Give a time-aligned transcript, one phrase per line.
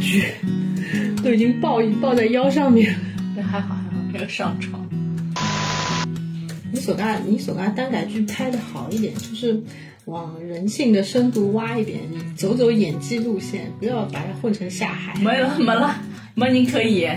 [0.00, 0.24] 剧，
[1.22, 2.98] 都已经抱抱在腰上面了。
[3.34, 4.84] 对，还好还好，没有上床。
[6.72, 9.60] 你所干你所干单改剧拍的好一点，就是
[10.06, 15.14] 往人性的深度挖一点，你走走演技路线，不要把它混成下海。
[15.20, 15.96] 没了没了，
[16.34, 17.08] 没您可以。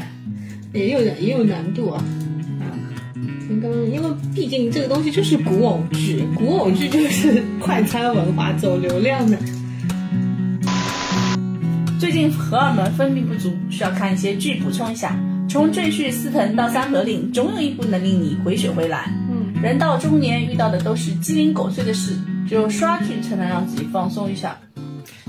[0.73, 2.03] 也有也有难度啊。
[2.59, 2.65] 啊，
[3.61, 9.37] 刚刚因为毕竟这个东西就是古偶剧，古偶剧就是快餐文化走流量的。
[12.03, 15.17] 最近荷尔蒙分泌不足，需要看一些剧补充一下。
[15.47, 19.09] 从《赘婿司藤》到《三河令》，总有一部能令你回血回来。
[19.31, 22.11] 嗯，人到中年遇到的都是鸡零狗碎的事，
[22.45, 24.57] 只有刷剧才能让自己放松一下。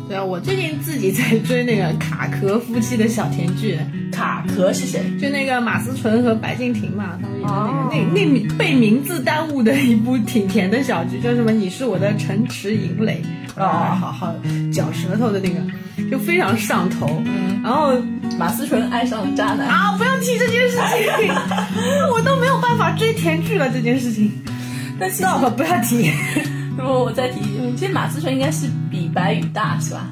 [0.09, 3.79] 对啊，我最近自己在追那个卡壳夫妻的小甜剧，
[4.11, 5.01] 卡壳是谁？
[5.17, 11.53] 就那个马思纯和白敬亭嘛，他们演的哦那个、那那被名字耽误的一部挺甜的小剧，叫什么？
[11.53, 14.35] 你是我的城池营垒，哦啊，好好
[14.73, 15.61] 嚼舌头的那个，
[16.11, 17.23] 就非常上头。
[17.25, 17.93] 嗯，然后
[18.39, 19.69] 马思纯爱上了渣男。
[19.69, 20.77] 啊，不要提这件事
[21.19, 21.35] 情，
[22.13, 23.69] 我都没有办法追甜剧了。
[23.71, 24.31] 这件事情
[24.99, 26.11] 但其实，，stop，不要提。
[26.77, 27.41] 如果我再提，
[27.77, 30.07] 其实马思纯应该是比白宇大是吧？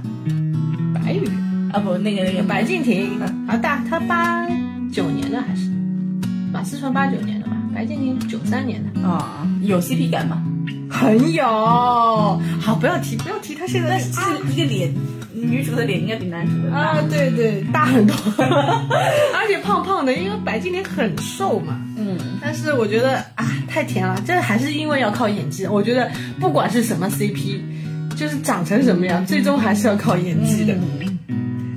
[0.95, 1.25] 白宇，
[1.73, 4.47] 啊不，那个那个白敬亭啊，大他八
[4.93, 5.69] 九年的还是
[6.53, 7.56] 马思纯八九年的吧？
[7.75, 9.09] 白敬亭九三年的。
[9.09, 10.41] 啊，有 CP 感吗？
[10.93, 11.43] 很有，
[12.61, 14.95] 好，不要提，不要提，他现在但是一个脸，
[15.33, 16.73] 女主的脸应该比男主的。
[16.73, 21.81] 啊，对对，大很多， 而且胖胖的，因为白敬亭很瘦嘛。
[21.97, 25.67] 嗯，但是我觉得啊，太甜了，这还是因为要靠演技。
[25.67, 27.61] 我觉得不管是什么 CP，
[28.15, 30.75] 就是长成什么样，最终还是要靠演技的。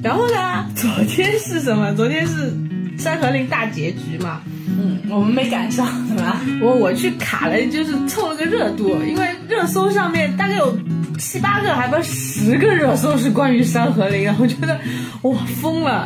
[0.04, 1.92] 然后呢，昨天是什么？
[1.96, 2.52] 昨天是
[2.98, 4.42] 《山河令》大结局嘛。
[4.78, 6.42] 嗯，我们没赶上，是吧？
[6.62, 10.78] 我我去卡了，就是凑了个热度，因为热搜上面大概有
[11.18, 14.80] 七八个，还不十个热搜是关于《山河令》的，我觉得
[15.22, 16.06] 哇疯了。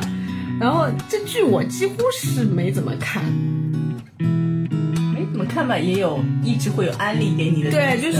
[0.59, 3.23] 然后这剧我几乎是没怎么看，
[4.19, 7.71] 没怎么看吧，也有一直会有安利给你的。
[7.71, 8.19] 对，就是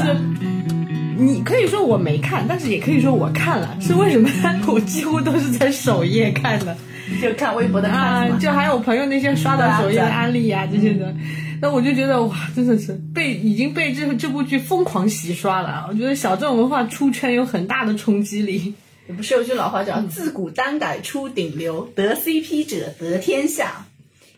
[1.17, 4.29] 你可以说我没看，但是也可以说我看了，是为什么？
[4.67, 6.75] 我几乎都是在首页看的。
[7.19, 11.13] 就看微博的啊，就还有朋友那些刷到首页的安利啊这些的，
[11.61, 15.87] 那我就觉得哇，真的是被已经被这这部剧疯狂洗刷了。
[15.89, 18.73] 我觉得小镇文化出圈有很大的冲击力。
[19.07, 23.87] 也不是有句老话叫“自古耽改出顶流，得 CP 者得天下”。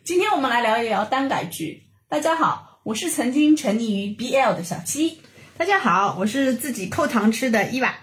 [0.05, 1.83] 今天我们来聊一聊耽改剧。
[2.07, 5.17] 大家好，我是曾经沉溺于 BL 的小七。
[5.57, 7.93] 大家好，我是自己扣糖吃的伊娃。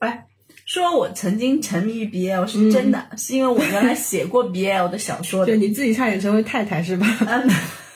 [0.00, 0.26] 哎，
[0.68, 5.58] 说我曾经沉迷于 BL 是真的，是因为我原来写过 BL 的小说的 就。
[5.58, 7.06] 你自己差点成为太太是吧？
[7.26, 7.50] 嗯，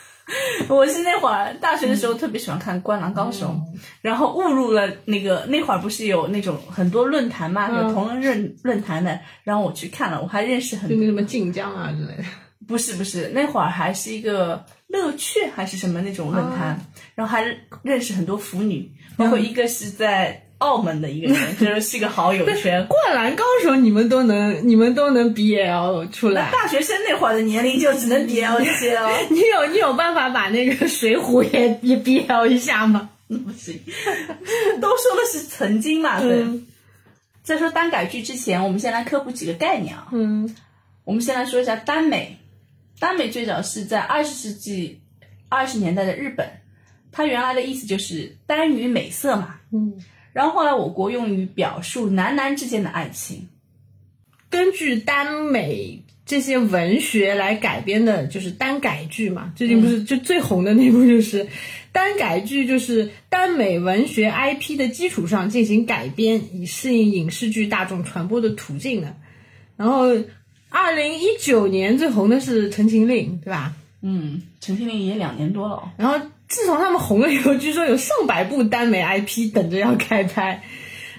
[0.71, 3.49] 我是那会儿大学的时候特别喜欢看《灌篮高手》，
[4.01, 12.25] 然后误入了那个那会儿不是有那种很多论坛嘛，嗯有同人论论坛的，然后我去看了，我还认识很就那什么晋江啊之类的。
[12.67, 16.81] 不是不是，那会儿还是一个乐趣还是什么那种论坛，
[17.15, 17.45] 然后还
[17.83, 22.87] 认识很多腐女，包括一个是在澳门的一个人，就是是个好友圈。
[22.89, 26.51] 灌篮高手你们都能，你们都能 BL 出来。
[26.53, 33.11] 大学生那会儿的年龄就只能 BL 这些哦， 你有你有办法把那个水浒也也 BL 一下吗？
[33.29, 33.81] 不行，
[34.81, 36.43] 都说的是曾经嘛，对。
[36.43, 36.67] 嗯
[37.43, 40.07] 在说单改剧之前，我们先来科普几个概念啊。
[40.13, 40.55] 嗯
[41.03, 42.37] 我们先来说一下耽美，
[43.01, 45.01] 耽美最早是在二十世纪
[45.49, 46.49] 二十年代的日本，
[47.11, 49.57] 它原来的意思就是耽于美色嘛。
[49.73, 49.93] 嗯。
[50.33, 53.49] 然后后来我国用于表述男男之间的爱情。
[54.51, 59.53] 根据耽美这些文学来改编的，就是耽改剧嘛。
[59.57, 61.47] 最近不是就最红的那部就是
[61.91, 69.17] 耽改剧，就是耽美文学 IP 的基础上进行改编，以适应影视剧大众传播的途径的。
[69.77, 70.09] 然后，
[70.69, 73.75] 二零一九年最红的是《陈情令》，对吧？
[74.03, 75.89] 嗯，陈情令也两年多了哦。
[75.97, 80.63] 然后自从他们红了以后，据说有上百部耽美 IP 等着要开拍，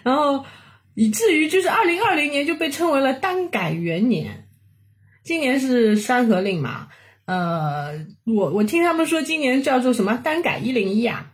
[0.03, 0.45] 然后
[0.93, 4.47] 以至于就是二零二零年就被称为了耽改元年。
[5.23, 6.89] 今年是《山河令》嘛，
[7.25, 11.32] 呃，我我听他们说今年叫做什么耽改一零一啊，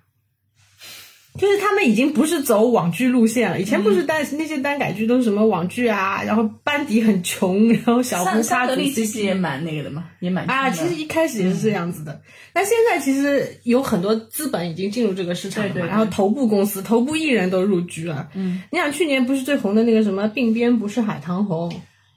[1.39, 3.59] 就是他们已经不是走网剧路线了。
[3.59, 12.21] 以前不是单、 那些单改剧都是什么网剧啊，然后班底很穷，然后小红家族三合力其实也蛮那个的嘛，也蛮啊，其实一开始也是这样子的，
[12.51, 18.27] 但现在其实有很多资本已经进入这个市场了嘛，对对对然后头部公司、头部艺人都入局了。
[18.35, 21.71] 嗯，你想去年不是最红的那个什么鬓边不是海棠红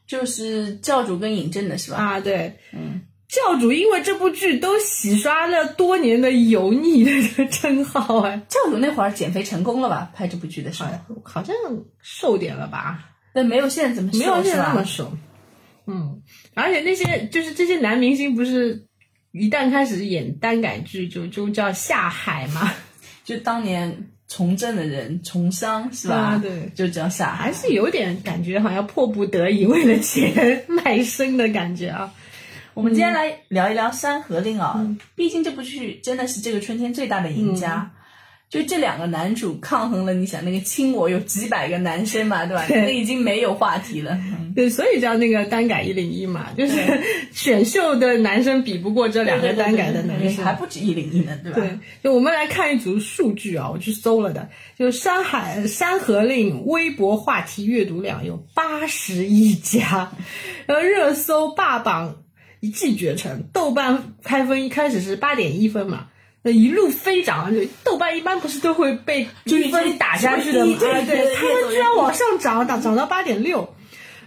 [0.07, 1.97] 就是教主跟尹正的是吧？
[1.97, 2.21] 啊？
[2.21, 3.01] 对，嗯，
[3.33, 10.11] 教主因为这部剧都洗刷了多年的油腻的这个称号哎，教主那会儿减肥成功了吧？
[10.15, 10.91] 拍这部剧的时候，
[11.25, 11.57] 好像
[12.03, 13.09] 瘦点了吧？
[13.33, 15.11] 但没有现在怎么瘦，没有现在那么瘦。
[15.87, 16.21] 嗯，
[16.53, 18.85] 而且那些就是这些男明星，不是
[19.33, 22.71] 一旦开始演耽改剧就就叫下海嘛？
[23.25, 26.17] 就当年从政的人从商是吧？
[26.17, 27.45] 啊对，就叫下海。
[27.47, 32.13] 还是有点感觉好像迫不得已为了钱 卖身的感觉啊。
[32.75, 37.91] 我们今天来聊一聊《山河令》啊，嗯毕竟这部剧真的是这个春天最大的赢家。
[38.49, 42.67] 就这两个男主抗衡了，你想那个亲我有几百个男生嘛，对吧？
[42.69, 44.13] 对那已经没有话题了。
[44.13, 46.75] 嗯 对，所以叫那个单改一零一嘛，就是
[47.33, 51.61] 选秀的男生比不过这两个单改的男生，还不止一零一呢，对吧？
[51.61, 54.47] 对，就我们来看一组数据啊，我去搜了的，
[54.79, 60.13] 就山海《山河令》微博话题阅读量有八十亿加，
[60.67, 62.17] 然后热搜霸榜
[62.63, 66.07] 一骑绝尘，豆瓣开分一开始是八点一分嘛。
[66.43, 70.77] 那一路飞涨，就豆瓣一般不是都会被一分打下去的吗？
[70.79, 73.75] 对啊，对对他们居然往上涨，涨涨到八点六，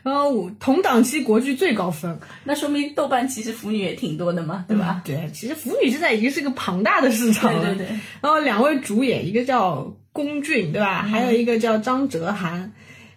[0.03, 5.01] 然后我同档期国剧最高分，那说明豆瓣其实腐女也挺多的嘛，对吧？
[5.05, 7.63] 对，其实腐女现在已经是个庞大的市场了。
[7.63, 7.99] 对对对。
[8.21, 11.03] 然后两位主演，一个叫龚俊，对吧？
[11.03, 12.69] 还有一个叫张哲瀚，这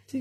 [0.08, 0.18] 几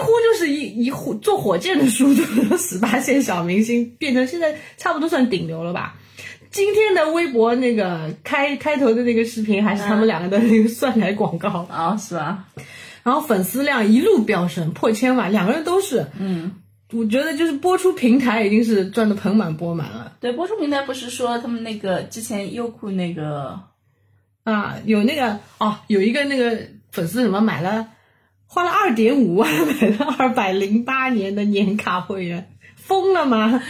[0.00, 2.22] 乎就是一一火坐火箭的速度，
[2.56, 5.96] 十八线小明星变成现在差不多算顶流了吧。
[6.52, 12.46] 今天的微博那个开开头的那个视频，还是他们两个的那个蒜奶广告，啊、是吧？
[13.02, 16.52] 然后粉丝量一路飙升，破千万，两个人都是，嗯，
[16.92, 20.12] 我觉得就是播出平台已经是赚的盆满钵满了。
[20.20, 23.60] 对，播出平台不是说他们那个之前优酷那个
[24.44, 26.56] 啊，有那个哦，有一个那个
[26.90, 27.88] 粉丝什么买了，
[28.46, 33.62] 花了二点五万买了二百零八年的年卡会员，疯了吗？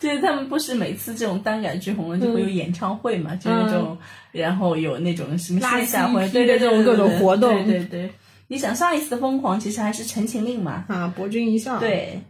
[0.00, 3.96] 对他们不是每次这种单改剧红了就会有演唱会嘛，就那种，
[4.32, 8.10] 然后有那种什么线下会，对对对，这种各种活动对对对。
[8.48, 12.20] 你想上一次的疯狂其实还是《陈情令》嘛，啊，博君一笑，，对，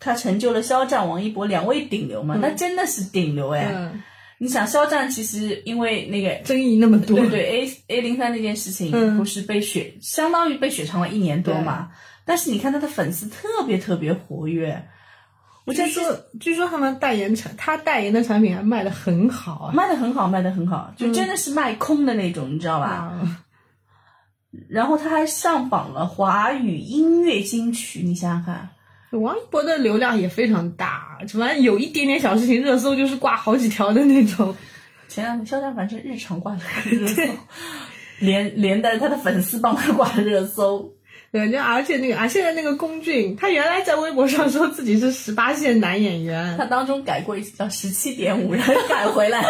[0.00, 3.70] 他成就了肖战、王一博两位顶流嘛，那真的是顶流哎。
[3.72, 4.02] 嗯，
[4.42, 9.18] 你想肖战其实因为那个争议那么多，对对 A A 零三那件事情，嗯。
[9.18, 11.90] 不是被雪相当于被雪藏了一年多嘛？
[12.24, 14.88] 但是你看他的粉丝特别特别活跃，
[15.66, 22.86] 我觉得据说据说他们代言产，他代言的产品还卖的很好啊，卖的很好，卖的很好，就真的是卖空的那种，你知道吧？
[22.86, 23.44] 啊，
[24.70, 28.70] 然后他还上榜了华语音乐金曲，你想想看，
[29.18, 34.54] 王一博的流量也非常大，反正有一点点小事情热搜就是挂好几条的那种。
[35.08, 36.54] 前两天肖战反正日常挂
[36.84, 37.22] 热搜，
[38.20, 40.92] 连连带他的粉丝帮他挂热搜。
[41.32, 49.44] 对，就而且那个啊，现在那个龚俊，他原来在微博上说自己是十八线男演员，他当中改过一次叫十七点五，然后改回来，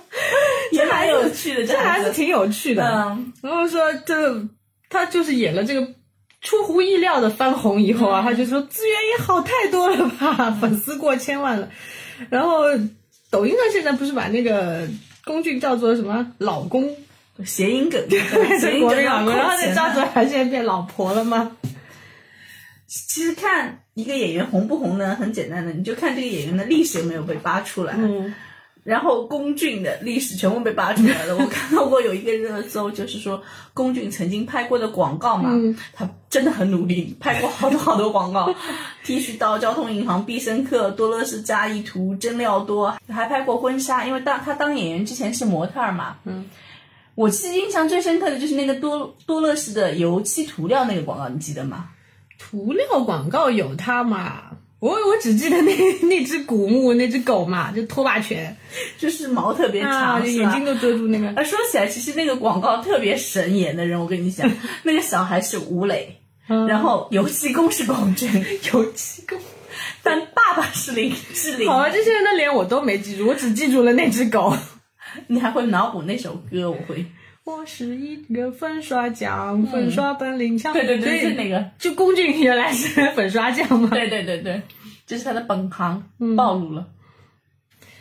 [0.72, 2.12] 也蛮有趣的，这还是。
[2.12, 2.84] 挺有趣的。
[2.86, 4.48] 嗯，然后说这
[4.90, 5.94] 他就是演了这个
[6.44, 11.68] 出乎意料的翻红以后啊，他就说资源也好太多了吧， 粉丝过千万了。
[12.30, 12.64] 然后
[13.30, 14.86] 抖音上现在不是把那个
[15.24, 16.88] 龚俊叫做什么老公，
[17.44, 18.20] 谐音梗，对，
[18.60, 20.06] 谐是音梗老公，然后那张哲的。
[20.14, 21.56] 瀚现在变老婆了吗？
[22.86, 27.94] 其实看一个演员红不红呢，很简单的，你就看这个演员的历史有没有被扒出来。
[27.96, 28.34] 嗯，
[28.84, 31.36] 然后龚俊的历史全部被扒出来了。
[31.36, 38.54] 我 看到过有一个热搜，就是说龚俊曾经拍过的广告嘛，嗯他真的很努力，拍过好多好多广告，
[39.02, 44.04] 剃须刀、交通银行、必胜客、多乐士嘉益图、真料多，还拍过婚纱。
[44.06, 46.44] 因为当他当演员之前是模特儿嘛，嗯。
[47.14, 51.90] 我其实印象最深刻的就是那个多多乐士的油漆涂料那个广告，你记得吗？
[52.38, 54.53] 涂料广告有他嘛？
[54.84, 55.72] 我我只记得那
[56.02, 58.54] 那只古墓那只狗嘛，就拖把犬
[58.98, 61.28] 就是毛特别长，眼睛都遮住那个。
[61.28, 64.50] 啊，说起来，其实那个广告特别神演的人，我跟你讲，
[64.84, 68.30] 那个小孩是吴磊，嗯然后油漆工是龚俊，
[68.74, 69.38] 油漆工。
[70.02, 71.66] 但爸爸是林志玲。
[71.70, 74.54] 好啊，这些人的脸我都没记住，我只记住了那只狗。
[75.28, 76.70] 你还会脑补那首歌？
[76.70, 77.06] 我会。
[77.44, 80.72] 我是一个粉刷匠，粉刷本领强。
[80.72, 81.62] 对对对，是那个。
[81.78, 83.90] 就龚俊原来是粉刷匠嘛。
[83.90, 84.62] 对对对对，
[85.06, 86.86] 这是他的本行，嗯暴露了。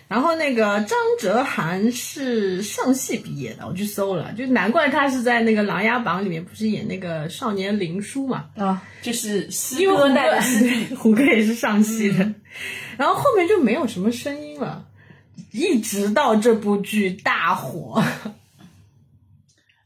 [0.07, 8.45] 然后那个张哲瀚是上戏毕业的，我去搜了，就难怪他是在那个《琅琊榜》里面不是演那个少年林殊嘛。
[8.55, 10.95] 啊，就是师因为胡歌哥带的师弟。
[10.95, 12.33] 胡歌也是上戏的，
[12.95, 14.85] 然后后面就没有什么声音了，
[15.51, 18.01] 一直到这部剧大火。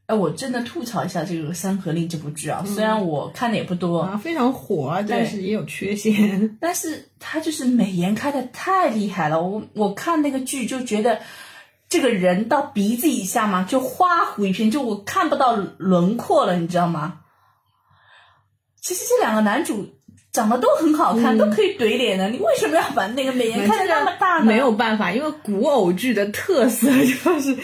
[0.08, 6.58] 哎，我真的吐槽一下这个《山河令》这部剧啊，虽然我看的也不多，啊，非常火，但是也有缺陷。
[6.62, 9.42] 但是它就是美颜开的太厉害了。
[9.42, 11.20] 我我看那个剧就觉得，
[11.90, 17.20] 这个人到鼻子以下嘛，就花糊一片，就我看不到轮廓了，你知道吗？
[18.82, 19.90] 其实这两个男主
[20.32, 24.46] 长得都很好看，都可以怼脸的，你为什么要把那个美颜开的那么大呢？
[24.46, 27.58] 没有办法，因为古偶剧的特色 就是，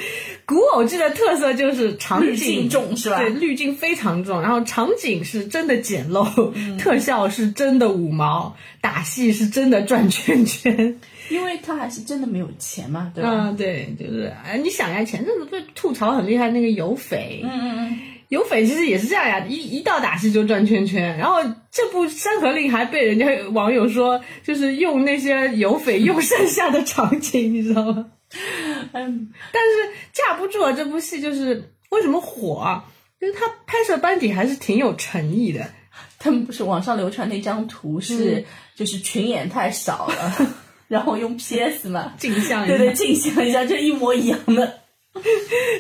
[0.45, 10.99] 古偶剧的特色就是场滤景镜重是吧对，滤镜非常重，然后场景是真的简陋，特效是真的五毛，打戏是真的转圈圈。
[11.29, 13.31] 因为他还是真的没有钱嘛，对吧？
[13.33, 28.07] 嗯，对，就是哎，你想呀，前阵子被吐槽很厉害那个有匪，嗯嗯嗯，有匪其实也是这样呀，一一到打戏就转圈圈，然后这部《山河令》还被人家网友说，就是用那些有匪用剩下的场景，你知道吗？
[28.93, 32.85] 嗯，但是架不住啊，这部戏就是为什么火啊？
[33.19, 35.65] 就是他拍摄班底还是挺有诚意的。
[36.19, 38.43] 他们不是网上流传那张图是、
[38.75, 40.47] 就是群演太少了，
[40.87, 44.79] 然后用 PS 嘛，镜像一下对对，镜像一下就一模一样的。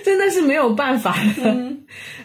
[0.03, 1.43] 真的是没有办法的。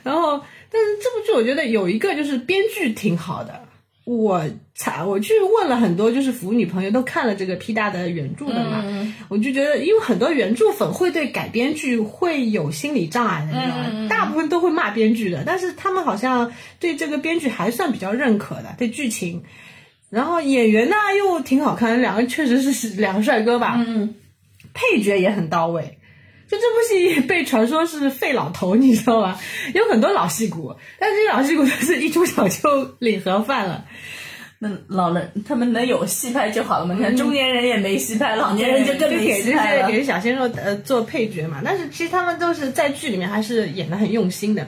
[0.02, 3.68] 然后，但是这部剧我觉得有一个就是编剧挺好的。
[4.09, 4.43] 我
[4.75, 8.83] 才我去问了很多就是腐女朋友，都看了这个 P 大的原著的嘛，
[9.29, 14.09] 我就觉得，因为很多原著粉会对改编剧会有心理障碍的，你知道吗？
[14.09, 16.50] 大部分都会骂编剧的，但是他们好像
[16.81, 19.43] 对这个编剧还算比较认可的，对剧情。
[20.09, 24.15] 然后演员呢又挺好看，两个确实是两个帅哥吧，嗯，
[24.73, 25.98] 配角也很到位。
[26.49, 29.38] 就这部戏 被传说是废老头，你知道吗？
[29.75, 33.85] 有很多老戏骨，但这些老戏骨 都是一出场就领盒饭了。
[34.61, 36.95] 那老人他们能有戏拍就好了嘛？
[36.97, 41.61] 你看中年人也没戏拍，老年人就更没戏拍给小鲜肉呃做配角嘛。
[41.64, 44.67] 但是其实他们都是在剧里面还是演的很用心的，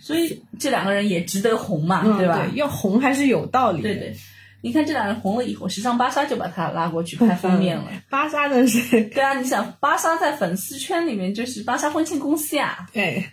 [0.00, 2.48] 所以这两个人也值得红嘛，嗯对吧？
[2.54, 3.90] 要红还是有道理的。
[3.90, 4.16] 对对，
[4.62, 7.84] 你看这两人红了以后，时尚芭莎就把他拉过去拍封面了。
[8.08, 13.24] 芭莎真是 对啊，你想芭莎在粉丝圈里面就是芭莎婚庆公司呀，对。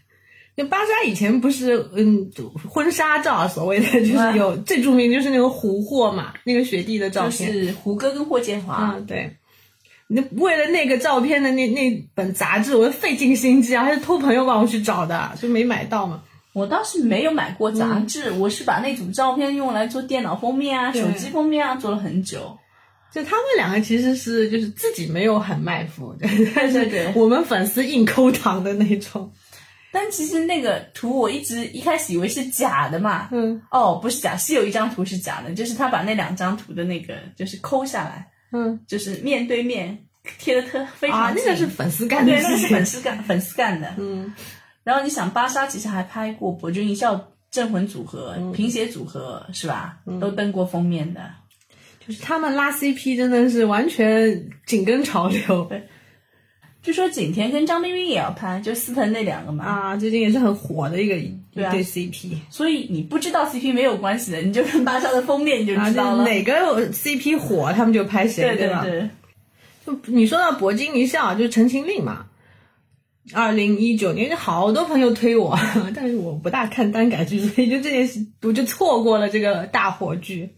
[0.59, 2.31] 那芭莎以前不是嗯
[2.67, 7.65] 婚纱照，所谓的就是有最著名就是那个胡霍嘛，那个雪地的照片就片。
[7.65, 8.73] 是胡歌跟霍建华。
[8.73, 9.35] 啊，对。
[10.07, 16.23] 那为了那个照片的那那本杂志，我费尽心机啊，还是托朋友帮我去找的，就没买到嘛。
[16.57, 22.57] 我倒是没有买过杂志，我是把那组照片用来做电脑封面啊、手机封面啊，做了很久。
[23.11, 26.15] 就他们两个其实是就是自己没有很卖腐，
[26.55, 29.31] 但是我们粉丝硬抠糖的那种。
[29.91, 39.97] 但其实那个图我一直一开始以为是假的嘛，嗯哦，不是假，是有一张图是假的，就是他把那两张图的那个就是抠下来，嗯就是面对面
[40.37, 42.57] 贴的特非常啊，那个是粉丝干的对，那个。
[42.57, 43.93] 是粉丝干粉丝干的。
[43.97, 44.33] 嗯
[44.87, 47.13] 然后你想，芭莎其实还拍过《博君一笑》
[47.51, 49.97] 《镇魂组合》嗯贫血组合》是吧？
[50.21, 51.19] 都登过封面的。
[51.99, 55.69] 就是他们拉 CP 真的是完全紧跟潮流
[56.81, 59.65] 据说景甜跟张彬彬也要拍，就思腾那两个嘛。
[59.65, 66.23] 啊，最近也是很火的一个一对 CP 所以你不知道 CP 没有关系的，你就看芭莎的封面你就啊，知道了。
[66.23, 68.85] 哪个 CP 火，他们就拍谁，对吧？
[68.85, 69.09] 对，
[69.85, 72.27] 就你说到铂金一笑，就是《陈情令》嘛。
[73.33, 75.57] 二零一九年，好多朋友推我，
[75.95, 80.45] 但是我不大看耽改剧， 所以就这件事我就错过了这个大火剧。《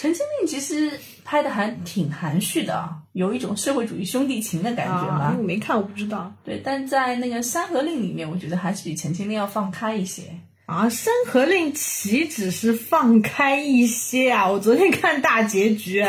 [0.00, 0.92] 陈情令》其实
[1.24, 5.36] 拍的还挺含蓄的啊，有一种社会主义兄弟情的感觉啊，嘛。
[5.36, 10.22] 我没看，我不知道对，但在那个《山河令》里面，我觉得还是比《陈情令》要放开一些。
[10.68, 10.84] 啊。
[10.90, 14.50] 《山河令》岂止是放开一些啊！
[14.50, 16.06] 我昨天看大结局，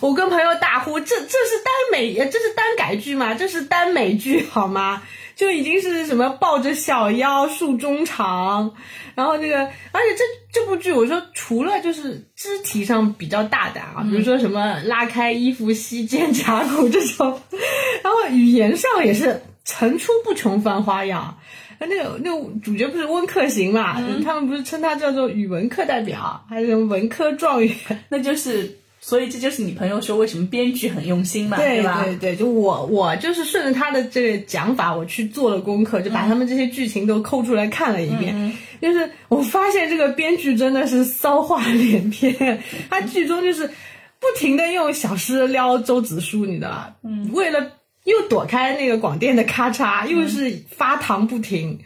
[0.00, 3.34] 我跟朋友大呼：“这这是耽美，呃这是耽改剧吗？
[3.34, 5.02] 这是耽美剧好吗？”
[5.36, 8.74] 就已经是什么抱着小腰竖中长，
[9.14, 17.40] 然后这个，而且这这部剧，我说除了就是肢体上比较大胆啊，比如说什么拉开衣服吸肩胛骨这种，
[18.02, 21.38] 然后语言上也是层出不穷翻花样。
[21.86, 23.94] 那个那个主角不是温客行嘛？
[24.24, 27.74] 他们不是称他叫做语文课代表，还是什么文科状元？
[28.08, 28.70] 那就是，
[29.00, 32.02] 所以这就是你朋友说为什么编剧很用心嘛，对吧？
[32.04, 38.52] 对对，就我我就是顺着他的这个讲法，我去做了功课，就把他们这些剧情都抠出来看了一遍。
[38.80, 46.94] 就是我发现这个编剧真的是骚话连篇， 他剧中就是不停的用小诗撩周子舒，你知道吧？
[47.04, 47.72] 嗯，为了
[48.10, 51.78] 又躲开那个广电的咔嚓，又是发糖不停。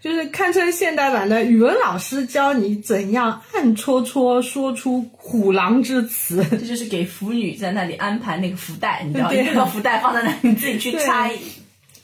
[0.00, 6.44] 就是堪称现代版的语文老师教你怎样暗戳戳说出虎狼之词。
[6.50, 11.32] 这就是给腐女在那里安排那个福袋，你知道，对一个福袋放在那里，你自己去拆。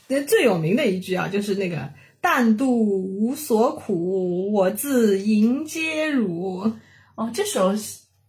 [0.06, 6.72] 那 最有名的一句啊，就是那个淡度无所苦，我自迎接汝。
[7.16, 7.74] 哦，这首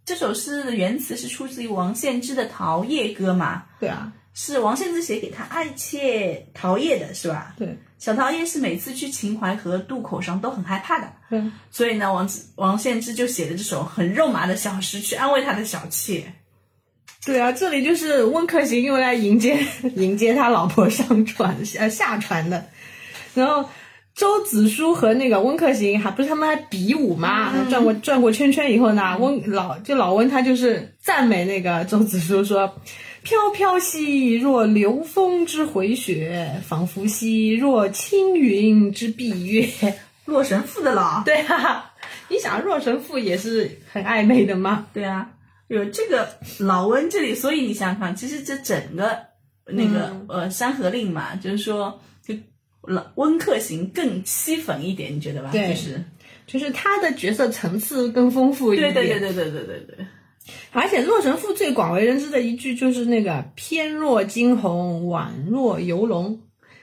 [0.04, 3.66] 这首诗的原词是出自于王献之的《桃叶歌》嘛？
[3.80, 7.54] 对啊，是王献之写给他爱妾陶叶的，是吧？
[7.58, 16.24] 对，小陶叶是每次去秦淮河渡口上都很害怕的，对，所以呢，王王献之就写了这首很肉麻的小诗去安慰他的小妾。
[17.26, 19.60] 对啊，这里就是温客行用来迎接
[19.96, 22.70] 迎接他老婆上船呃下船的，
[23.34, 23.70] 然后。
[24.16, 27.54] 周子舒和那个温客行还不是他们还比武嘛？
[27.70, 32.82] 转过转过圈圈以后呢，温老就老温他就是赞美那个周子舒说
[33.24, 39.68] ：“飘飘兮若流风之回雪，仿佛兮若青云之蔽月。
[40.26, 41.24] ”洛神赋的了。
[41.26, 41.94] 对啊，
[42.30, 44.88] 你想洛神赋也是很暧昧的吗？
[44.94, 45.30] 对啊，
[45.68, 49.18] 有这个老温这里，所以你想想看，其实这整个
[49.66, 52.00] 那个呃《山河令》嘛，就是说。
[52.22, 52.36] 就
[52.84, 55.50] 老温客行更凄粉一点，你觉得吧？
[55.52, 56.04] 对，就是
[56.46, 58.94] 就是他的角色层次更丰富一点。
[58.94, 60.06] 对对对对对对对对。
[60.72, 66.42] 而且《洛神赋》最广为人知的一句就是那个“翩若惊鸿，宛若游龙”。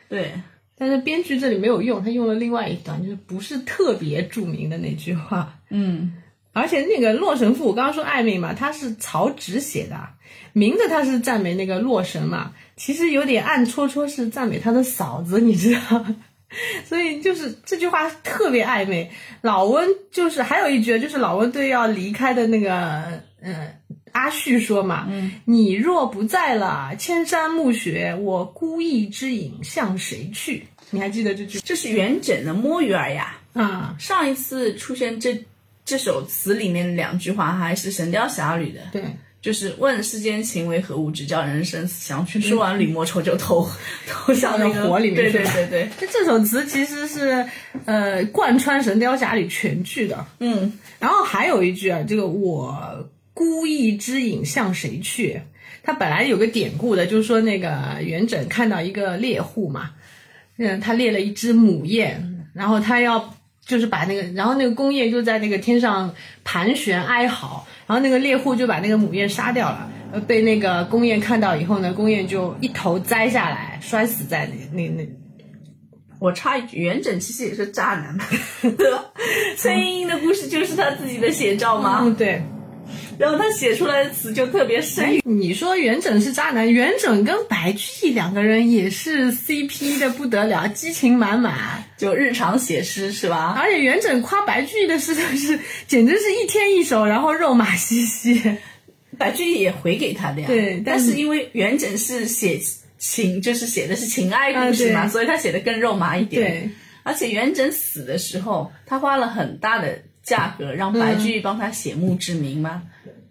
[0.09, 0.33] 对。
[0.79, 5.59] 但是编剧这里没有用，他用了另外一段，就是不是特别著名的那句话。
[5.71, 6.13] 嗯。
[6.53, 10.09] 而且那个《洛神赋》，我刚刚说暧昧嘛，他是曹植写的，
[10.55, 12.53] 名字他是赞美那个洛神嘛。
[12.77, 16.05] 其实有点暗戳戳是赞美他的嫂子，你知道，
[16.85, 19.11] 所以就是这句话特别暧昧。
[19.43, 23.69] 老温就是还有一句，就是老温对要离开的那个嗯
[24.13, 30.67] 阿旭说嘛，嗯你若不在了，千山暮雪，我孤翼之影向谁去？
[30.91, 31.61] 你还记得这句？
[31.61, 33.39] 这是元稹的《摸鱼儿》呀。
[33.53, 35.45] 啊，上一次出现这
[35.85, 38.81] 这首词里面两句话还是《神雕侠侣》的。
[38.93, 39.03] 对。
[39.43, 42.41] 就是问世间情为何物，只叫人生死相许。
[42.41, 43.69] 说完李莫愁就投
[44.09, 47.47] 投向那个 火里面对对对对，就这首词其实是
[47.85, 50.27] 呃贯穿《神雕侠侣》全剧的。
[50.41, 55.43] 嗯，然后还有一句啊，这个我孤意之影向谁去？
[55.83, 59.91] 他本来有个典故的，就是说那个元稹看到一个猎户嘛，
[60.57, 63.35] 嗯，他猎了一只母雁，然后他要
[63.67, 67.69] 就是把那个，然后那个公雁就在那个天上盘旋哀嚎。
[67.87, 75.09] 然后那个猎户就把那个母雁杀掉了，呃，被那个公雁看到以后呢，公雁就一头栽下来，摔死在那那那。
[76.19, 78.19] 我插一句，元稹其实也是渣男，
[78.77, 79.05] 对吧？
[79.57, 82.01] 崔莺莺的故事就是他自己的写照吗？
[82.03, 82.43] 嗯，对。
[83.19, 85.21] 然后他写出来的词就特别深。
[85.25, 93.55] 你说元稹是渣男，元稹跟白居易两个人也是 CP 的不得了，激情满满，就日常写诗是吧？
[93.59, 98.43] 而且元稹夸白居易的诗都是简直是一天一首，然后肉麻兮兮。
[99.17, 100.47] 白居易也回给他的呀。
[100.47, 102.61] 对，但是因为元稹是写
[102.99, 106.43] 情，就是写的是情爱故事嘛，所以他写的更肉麻一点。
[106.43, 106.71] 对，
[107.03, 110.03] 而且元稹死的时候，他花了很大的。
[110.27, 112.83] 价格让白居易帮他写墓志铭吗？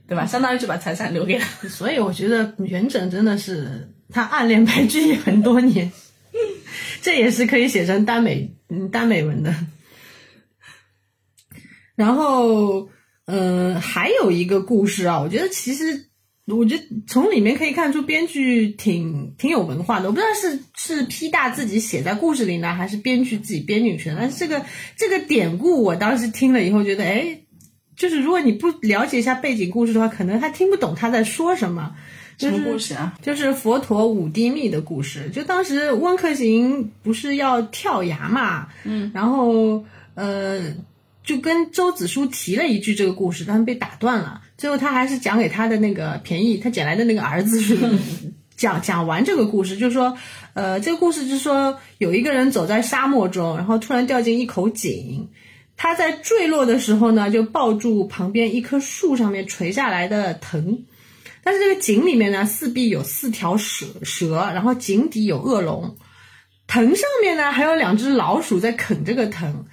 [0.07, 0.25] 对吧？
[0.25, 1.45] 相当于就把财产留给了。
[1.69, 5.91] 所以我觉得元稹真的是他暗恋白居易很多年，
[7.01, 8.55] 这也是可以写成耽美
[8.91, 9.53] 耽美文的。
[11.95, 12.89] 然后
[13.25, 16.05] 嗯，还有一个故事啊，我觉得其实。
[16.47, 24.17] 我觉得从里面可以看出编剧挺挺有文化的，我不知道是是 P 大自己写在故事里呢，还是编剧自己编进去的。
[24.19, 24.63] 但是这个
[24.95, 27.39] 这个典故，我当时听了以后觉得，哎，
[27.95, 31.95] 就是如果你不了解一下背景故事的话，可能他听不懂他在说什么。
[32.37, 33.13] 什么故事啊？
[33.21, 35.29] 就是佛陀五滴密的故事。
[35.33, 40.73] 就当时温客行不是要跳崖嘛，嗯，然后呃。
[41.23, 44.41] 就跟周子舒提了一句这个故事，但是被打断了。
[44.59, 47.75] 最后他还是讲给他的那个便宜他捡来的那个儿子是
[48.55, 50.15] 讲讲完这个故事，就是说，
[50.53, 55.27] 呃，这个故事就是说有一个人走在沙漠中，然后突然掉进一口井，
[55.77, 60.85] 他在坠落的时候呢，就抱住旁边一棵树上面垂下来的藤，
[61.43, 65.97] 但是这个井里面呢，四壁有四条蛇蛇，然后井底有恶龙，
[66.67, 69.65] 藤上面呢还有两只老鼠在啃这个藤。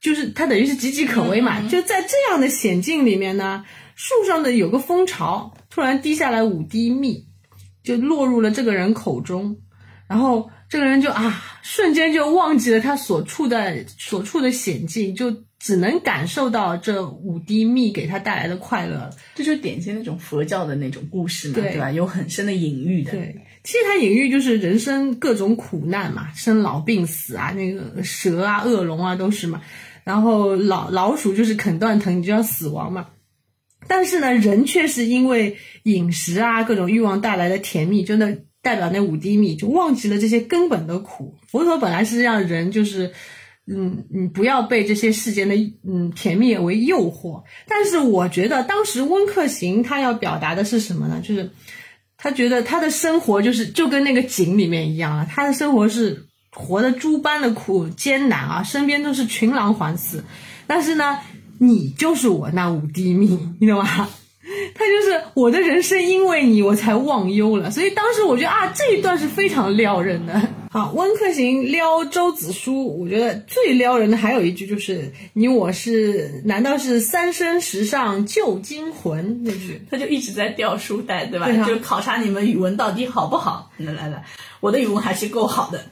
[0.00, 3.64] 就是它等于是岌岌可危嘛，就在这样的险境里面呢，
[3.96, 7.26] 树上的有个蜂巢，突然滴下来五滴蜜，
[7.82, 9.56] 就落入了这个人口中，
[10.06, 19.10] 然后这个人就啊，瞬间就忘记了他所处的所处的险境，就只能感受到这五滴蜜给他带来的快乐。
[19.34, 21.92] 这就是典型那种佛教的那种故事嘛，对吧？
[21.92, 23.10] 有很深的隐喻的。
[23.10, 29.60] 对，其实它隐喻就是人生各种苦难嘛，生老病死啊，那个蛇啊、恶龙啊都是嘛。
[30.04, 33.08] 然后老老鼠就是啃断藤，你就要死亡嘛。
[33.86, 41.36] 但是呢，人却是因为饮食啊各种欲望带来的甜蜜，就那代表那五滴蜜，就忘记了这些根本的苦。
[41.48, 43.12] 佛陀本来是让人就是，
[43.66, 45.54] 嗯，你不要被这些世间的
[45.86, 47.44] 嗯甜蜜为诱惑。
[47.66, 51.20] 但是我觉得当时温客行他要表达的是什么呢？
[51.22, 51.50] 就是
[52.16, 60.22] 他觉得他的生活就是就跟那个井里面一样啊，他的生活是活的诸般的苦艰难啊，身边都是群狼环伺，
[60.66, 61.20] 但是呢，
[61.58, 64.08] 你就是我那五滴蜜，你懂吗？
[64.74, 70.40] 他就是我的人生，因为你我才忘忧了，所以当时我觉得啊，这一段是非常撩人的。
[70.70, 79.80] 好，温客行撩周子舒，我觉得最撩人的还有一句就是“你我是难道是三生石上旧金魂”那句。
[79.90, 81.46] 他就一直在掉书袋，对吧？
[81.46, 83.70] 对啊就考察你们语文到底好不好。
[83.78, 84.24] 来来来，
[84.60, 85.86] 我的语文还是够好的。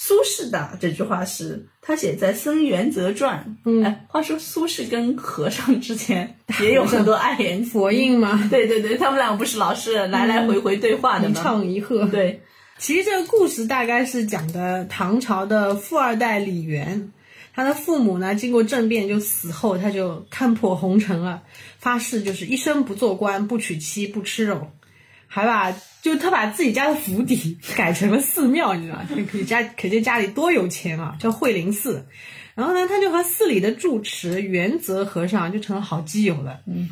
[0.00, 3.56] 苏轼的这句话是他写在《僧元则传》。
[3.68, 8.46] 嗯，哎，话说苏轼跟和尚之间 也有很多爱言 佛印吗？
[8.48, 11.34] 对对对，他们俩不是老是来来回回对话的一？
[11.34, 12.06] 唱一和。
[12.06, 12.40] 对，
[12.78, 17.12] 其实这个故事大概是讲的唐朝的富二代李元，
[17.52, 21.42] 他的父母呢经过政变就死后，他就看破红尘了，
[21.80, 24.70] 发誓就是一生不做官，不娶妻，不吃肉，
[25.28, 29.06] 还把就他把自己家的府邸 改成了寺庙，你知道吗？
[29.30, 32.06] 可以家可见家里多有钱啊，叫惠灵寺。
[32.54, 36.60] 然后呢，他就和寺里的住持元泽和尚就成了好基友了。
[36.66, 36.88] 嗯，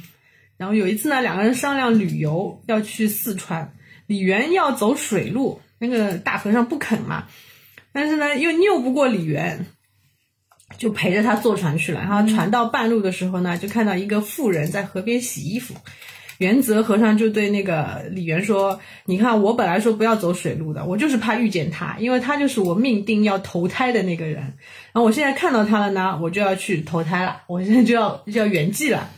[0.59, 3.75] 然后有一次呢，两个人商量旅游要去四川，
[4.07, 7.27] 李元要走水路，那个大和尚不肯嘛，
[7.93, 9.67] 但是呢又拗不过李元，
[10.79, 12.01] 就陪着他坐船去了。
[12.01, 15.75] 然后船到半路的时候呢，就看到一个妇人在河边洗衣服。
[16.39, 24.37] 元泽和尚就对那个李元说：“你看，我本来说不要走水路的，我就是怕遇见他，因为他就是我命定要投胎的那个人。
[24.37, 29.09] 然后我现在看到他了呢，我就要去投胎了，我现在就要就要圆寂了。”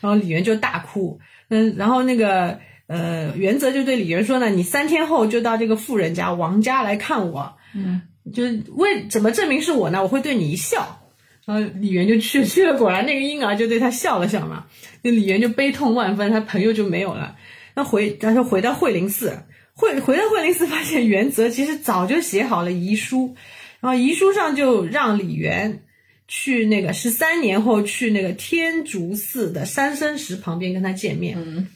[0.00, 10.02] 然后李元就大哭，嗯，然后那个呃，元泽就对李元说呢：“你三天后就到这个富人家王家来看我，嗯，就是为怎么证明是我呢？
[10.02, 11.00] 我会对你一笑。”
[11.44, 14.66] 然后李元就去 去了，果然那个婴儿就对他笑了笑嘛，
[15.02, 17.36] 那李元就悲痛万分，他朋友就没有了。
[17.74, 23.34] 那回他就回到惠灵寺，会回到惠灵寺，发现元泽其实早就写好了遗书，
[23.80, 25.82] 然后遗书上就让李元
[26.28, 31.36] 去那个十三年后去那个天竺寺的三生石旁边跟他见面。
[31.38, 31.68] 嗯，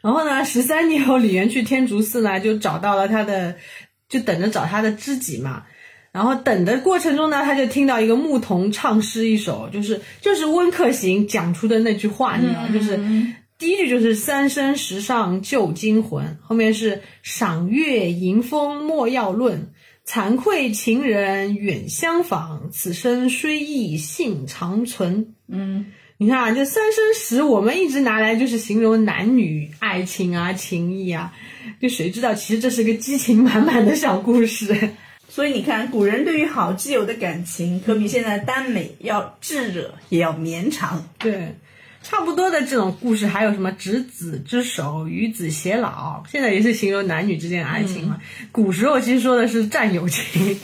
[0.00, 3.56] 然后呢，十三年后李元去天竺寺呢，就找到了他的，
[4.08, 5.66] 就等着找他的知己嘛。
[6.12, 12.68] 然后等的过程中呢，他就听到一个牧童唱诗一首，就是就是温客行讲出的那句话，你知道吗？
[12.72, 12.96] 就是
[13.58, 19.70] 第一句就是“三生石上旧金魂”，后面是“赏月迎风莫要论，
[20.06, 25.34] 惭愧情人远相访，此生虽异性长存”。
[25.46, 31.32] 嗯，你看啊，这三生石我们一直拿来就是形容男女爱情啊、情谊啊，
[31.80, 34.90] 就谁知道其实这是个激情满满的小故事。
[35.30, 41.08] 所以你看，古人对于好基友的感情，可比现在耽美要炙热，也要绵长。
[41.18, 41.56] 对，
[42.02, 48.18] 差不多的这种故事还有什么执子之手，与子偕老，现在也是形容男女之间的爱情嘛。
[48.50, 50.58] 古时候其实说的是战友情。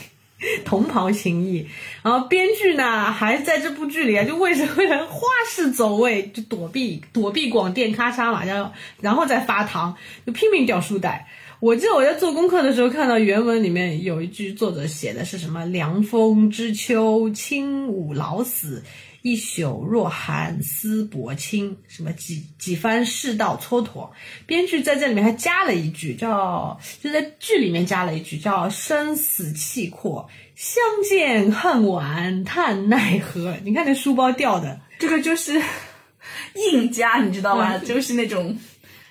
[0.63, 1.67] 同袍情谊，
[2.03, 11.27] 然后编剧呢还在这部剧里啊，就为什么人花式走位，就躲避躲避广电咔嚓嘛，然后然后再发糖，就拼命掉书袋。
[11.59, 18.83] 我记得我在做功课的时候看到原文里面有一句作者写的是什么“凉风知秋，轻舞老死，
[19.23, 24.07] 一宿若寒思薄清”，什么几几番世道蹉跎。
[24.45, 33.57] 编剧在这里面还加了一句，叫就在剧里面加了一句叫“生死契阔，相见恨晚叹奈何”。
[33.65, 35.59] 你看这书包掉的，这个就是
[36.71, 37.79] 硬加，你知道吧？
[37.79, 38.55] 就是那种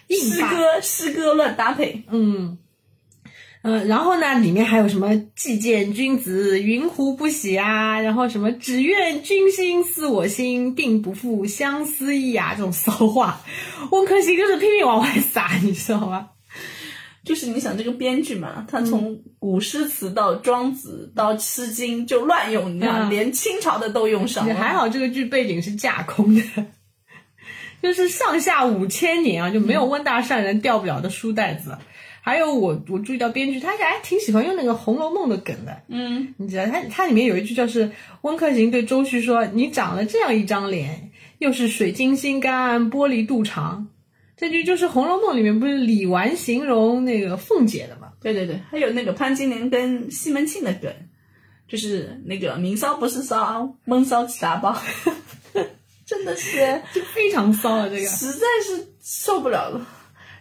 [0.08, 2.02] 诗歌诗歌乱搭配。
[2.10, 2.58] 嗯。
[3.62, 13.40] 嗯，然后呢，里面还有什么“既见君子，云胡不喜”啊，然后什么“只愿君心似我心，定不负相思意”啊，这种骚话，
[13.90, 16.28] 温客行就是拼命往外撒，你知道吗？
[17.24, 24.54] 就是你想这个编剧嘛，他从古诗词到庄子到《诗经》就乱用，你知道，嗯连清朝的都用上了。
[24.54, 26.42] 还好这个剧背景是架空的，
[27.86, 31.78] 就是上下五千年啊，就没有温大善人掉不了的书袋子。
[32.20, 43.86] 还有我我注意到编剧他还挺喜欢用那个《红楼梦》的梗的，嗯，你知道他他里面有一句就是温客行对周旭说：“你长了这样一张脸，又是水晶心肝，玻璃肚肠。”
[44.36, 48.08] 这句就是《红楼梦》里面不是李纨形容那个凤姐的嘛？
[48.20, 50.92] 对对对，还有那个潘金莲跟西门庆的梗，
[51.68, 54.76] 就是那个明骚不是骚，闷骚起大包，
[56.06, 58.06] 真的是就非常骚啊，这个。
[58.06, 59.86] 实在是受不了了。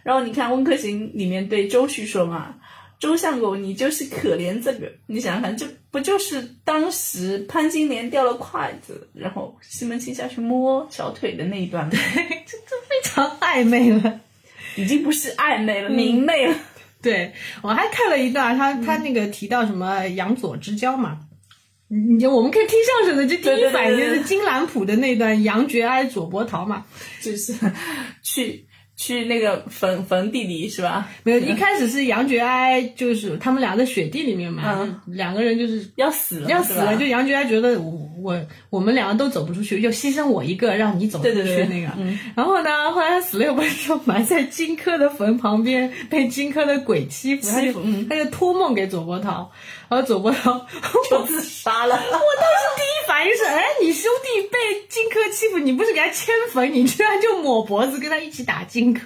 [0.04, 2.54] 然后你看温客行里面对周旭说嘛，
[3.00, 11.92] 周相公你就是可怜这个，你想想看，这不就是当时潘金莲掉了筷子，然后西门庆下去摸小腿的那一段吗？
[11.92, 14.20] 这这 非常暧昧了。
[14.76, 16.54] 已经不是暧昧了，明媚了。
[17.02, 21.18] 对我还看了一段，他他那个提到什么杨左之交嘛，
[21.88, 26.84] 你就我们可以听相声的，就第一反应是金兰谱的那段杨觉哀左伯桃嘛。
[27.22, 27.54] 就是
[28.22, 31.08] 去去那个坟坟地里是吧？
[31.22, 37.92] 没有，一开始是杨觉哀，就是他们俩在雪地里面嘛，嗯两个人就是要死了，要死了，就杨觉哀觉得我
[38.26, 41.92] 我我们两个都走不出去，就牺牲我一个，让你走出去对对对那个。
[41.96, 49.50] 嗯然后呢，后来他死了，又不是说埋在荆轲的坟旁边，被荆轲的鬼欺负，他就嗯他就托梦给左伯桃，
[49.88, 50.66] 然后左伯桃，
[51.08, 51.94] 就自杀了。
[51.96, 54.58] 我当时第一反应是，哎，你兄弟被
[54.88, 59.04] 荆轲欺负，你不是给他迁坟，你居然就抹脖子跟他一起打荆轲，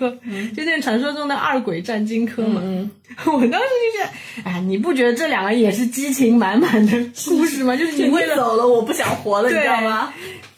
[0.54, 2.60] 就那传说中的二鬼战荆轲嘛。
[2.64, 2.90] 嗯，
[3.26, 4.10] 我当时就觉得，
[4.44, 6.92] 哎，你不觉得这两个也是激情满满的
[7.28, 7.76] 故事吗？
[7.76, 10.12] 就是你为了，走了，我不想活了，你知道吗？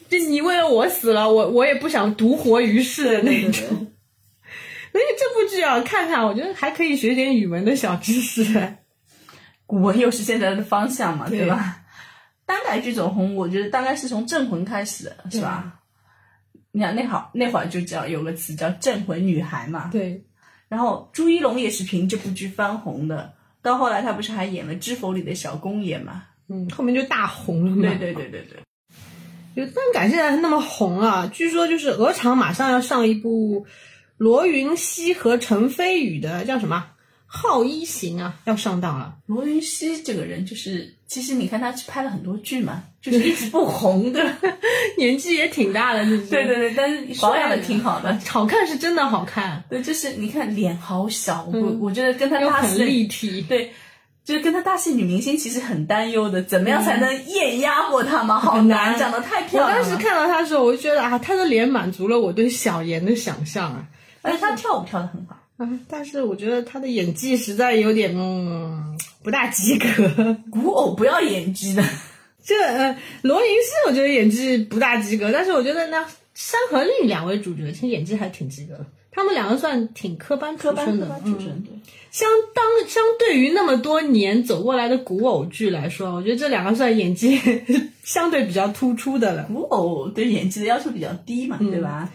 [0.09, 3.53] 就你为了我死了，我我也不想独活于世的那种。
[4.93, 8.75] 所以这部剧啊，看看我觉得还可以学点语文的小知识。
[9.65, 11.79] 古文又是现在的方向嘛，对对吧？
[12.45, 15.79] 单改剧走红，我觉得大概是从《镇魂》开始的，是吧？
[16.73, 20.25] 你看那好那会儿就叫有个词叫“镇魂女孩”嘛，对，
[20.69, 26.25] 然后朱一龙也是凭这部剧翻红的，到后来他不是还演了《知否》里的小公爷嘛？
[26.53, 27.83] 嗯，后面就大红了嘛。
[27.83, 28.63] 对对对对对，
[29.67, 33.67] 就但感现在那么红啊，据说就是鹅厂马上要上一部
[34.19, 36.87] 罗云熙和陈飞宇的叫什么
[37.27, 39.17] 《好一行》啊，要上档了。
[39.27, 44.23] 罗云熙这个人就是，其实你看他拍了很多剧嘛，就是一直不红的，
[44.99, 48.17] 年纪也挺大的，就是对对对，但是保养的挺好的。
[48.29, 53.41] 好看是真的好看，对，就是你看脸好小，我我觉得跟他又很立体。
[53.43, 53.73] 对，
[54.25, 58.39] 就是跟他搭戏女明星其实很担忧的，怎么样才能艳压过他嘛？
[58.39, 59.83] 好难，长得太我漂亮了。
[59.83, 63.85] 当时看到他的时候，我就觉得啊，他的脸满足了我对小妍的想象啊。
[64.23, 65.37] 而且他跳舞跳得很好。
[65.57, 69.87] 啊，但是我觉得他的演技实在有点嗯不大及格。
[70.51, 71.83] 古偶不要演技的，
[72.43, 81.37] 这呃，罗云熙我觉得演技不大及格，但是我觉得那山河令两位主角其实演技还挺及格的，他们两个算挺科班出科班身的，嗯。
[81.39, 81.73] 对。
[82.11, 87.41] 相当相对于那么多年走过来的古偶剧来说，我觉得这两个算演技
[88.05, 89.45] 相对比较突出的了。
[89.45, 92.11] 古偶对演技的要求比较低嘛，对吧？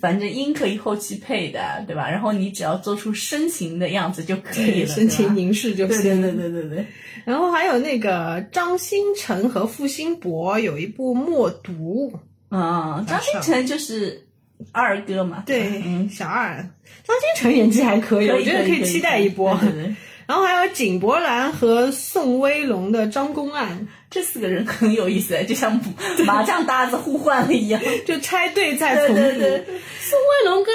[0.00, 2.10] 反正音可以后期配的，对吧？
[2.10, 6.20] 然后你只要做出深情的样子就可以了，深情凝视就对行。
[6.20, 6.86] 对对对对对。
[7.24, 12.10] 然后还有那个张新成和付辛博有一部《默读》，
[12.50, 14.27] 嗯，张新成就是
[14.72, 16.56] 二哥嘛，对，嗯，小二，
[17.04, 19.56] 张新成演技还可以，我觉得可以期待一波。
[19.60, 19.94] 对对对，
[20.26, 25.80] 然后还有井柏然和宋威龙的张公案，这四个人很有意思， 就像
[26.26, 27.80] 麻将搭子互换了一样。
[28.06, 29.14] 就拆对再重组。
[29.14, 29.64] 对对对
[30.00, 30.74] 宋威龙跟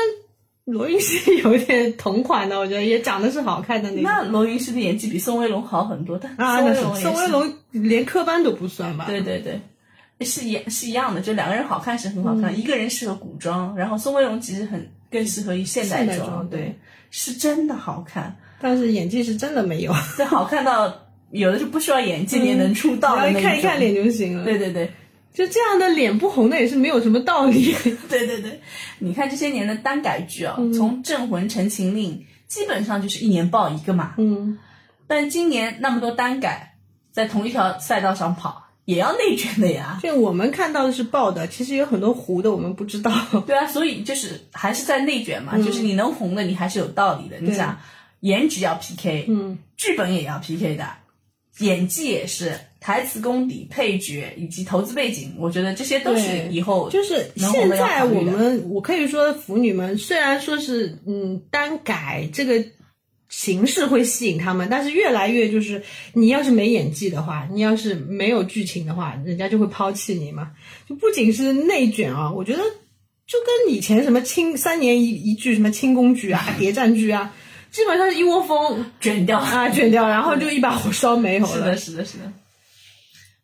[0.66, 4.04] 罗云熙有点同款的，我觉得也长得是好看的那种。
[4.04, 9.06] 那罗云熙的演技比宋威龙好很多，但啊，宋威龙也宋威龙连科班都不算吧？
[9.08, 9.60] 对对对，
[10.24, 16.80] 是一是一样的，就两个人好看是很好看，一个人适合古装，然后宋威龙其实很更适合于现代装，对对，
[17.12, 20.94] 是真的好看，但是演技是真的没有， 这好看到
[21.32, 23.80] 有的就不需要演技也能出道的看一看。
[23.80, 24.44] 脸就行了。
[24.44, 24.92] 对对对
[25.34, 27.74] 就这样的脸不红的也是没有什么道理。
[28.08, 28.62] 对对对，
[29.00, 32.12] 你看这些年的单改剧啊，嗯从《镇魂》《陈情令》
[32.48, 34.60] 基本上就是一年爆一个嘛，嗯，
[35.08, 36.76] 但今年那么多单改，
[37.12, 40.00] 在同一条赛道上跑，也要内卷的呀。
[40.02, 43.12] 就我们看到的是爆的，其实有很多糊的我们不知道。
[43.48, 47.38] 对啊，所以就是还是在内卷嘛，嗯就是你能红的，你还是有道理的。
[47.40, 47.80] 你想，
[48.20, 50.88] 颜值要 PK，嗯，剧本也要 PK 的，
[51.60, 62.64] 演技也是，台词功底、配角以及投资背景，我觉得这些都是以后就是现在我们，我可以说腐女们虽然说是嗯单改这个
[63.36, 70.52] 形式会吸引他们，但是越来越就是你要是没演技的话，你要是没有剧情的话，人家就会抛弃你嘛。
[70.88, 77.34] 就不仅是内卷啊，我觉得就跟以前什么清三年一一剧什么清宫剧啊、 谍战剧啊，
[77.72, 79.40] 基本上是一窝蜂卷掉。
[79.40, 81.78] 啊卷掉，然后就一把火烧没有了 是的，。
[81.78, 82.32] 是的，是的。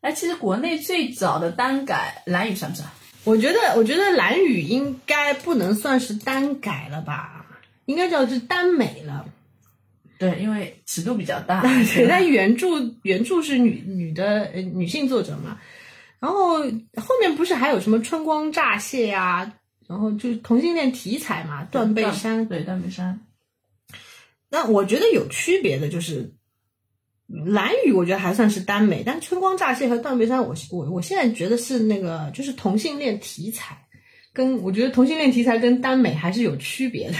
[0.02, 2.88] 哎，其实国内最早的单改，蓝宇算不算？
[3.24, 7.46] 我觉得，我觉得蓝雨应该不能算是单改了吧，
[7.86, 9.26] 应该叫是耽美了。
[10.20, 11.62] 对，因为尺度比较大。
[11.96, 12.68] 对，但原著
[13.04, 15.58] 原著是女女的呃女性作者嘛，
[16.20, 19.54] 然后后面不是还有什么春光乍泄啊，
[19.88, 23.22] 然后就是同性恋题材嘛，断背山，对断背山。
[24.50, 26.34] 那我觉得有区别的就是，
[27.46, 33.88] 蓝雨我觉得还算是耽美，但春光乍泄和断背山我，我我现在觉得是那个就是同性恋题材，
[34.34, 37.16] 跟我觉得同性恋题材跟耽美还是有区别的。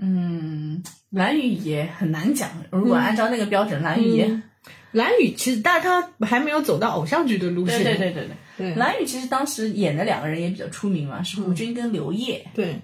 [0.00, 2.50] 嗯，蓝雨也很难讲。
[2.70, 4.40] 如果按照那个标准，蓝雨
[4.92, 7.82] 蓝雨其实，但是他还没有走到偶像剧的路线。
[7.82, 8.30] 对对对对。
[8.56, 12.80] 对蓝雨其实当时演的两个人也比较出名嘛，是胡军跟刘烨，对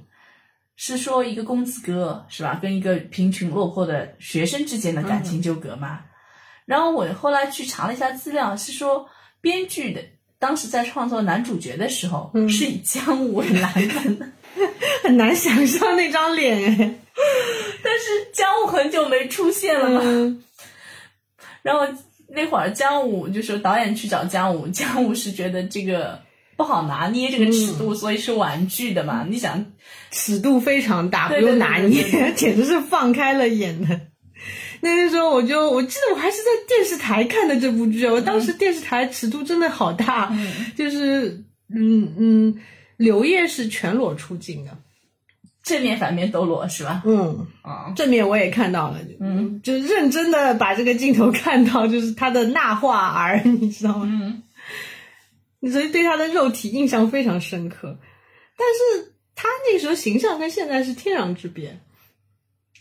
[0.74, 6.00] 是说一个公子哥是吧，跟一个贫穷落魄的学生之间的感情纠葛嘛。
[6.64, 9.08] 然后我后来去查了一下资料，是说
[9.40, 10.00] 编剧的
[10.40, 14.28] 当时在创作男主角的时候，是以姜武为蓝本的，
[15.04, 16.94] 很难想象那张脸哎。
[17.83, 20.00] 但是姜武很久没出现了嘛。
[20.04, 20.42] 嗯
[21.62, 21.87] 然后
[22.28, 26.20] 那会儿姜武就是导演去找姜武，姜武是觉得这个
[26.56, 29.26] 不好拿捏这个尺度，所以是婉拒的嘛。
[29.28, 29.72] 你想，
[30.11, 32.02] 尺度非常大，不用拿捏
[32.35, 34.00] 简直是放开了演的。
[34.80, 40.35] 那个时候我就我记得我还是在电视台看的这部剧，我当时电视台尺度真的好大，
[40.74, 42.61] 就是嗯嗯，
[42.96, 44.70] 刘烨是全裸出镜的，
[45.62, 47.02] 正面反面都裸是吧？
[47.04, 54.42] 嗯，啊、正面我也看到了，嗯，就认真的把这个镜头看到，就是他的那画儿，你知道吗？
[55.62, 57.98] 嗯，所以对他的肉体印象非常深刻。
[58.56, 61.78] 但是他那时候形象跟现在是天壤之别。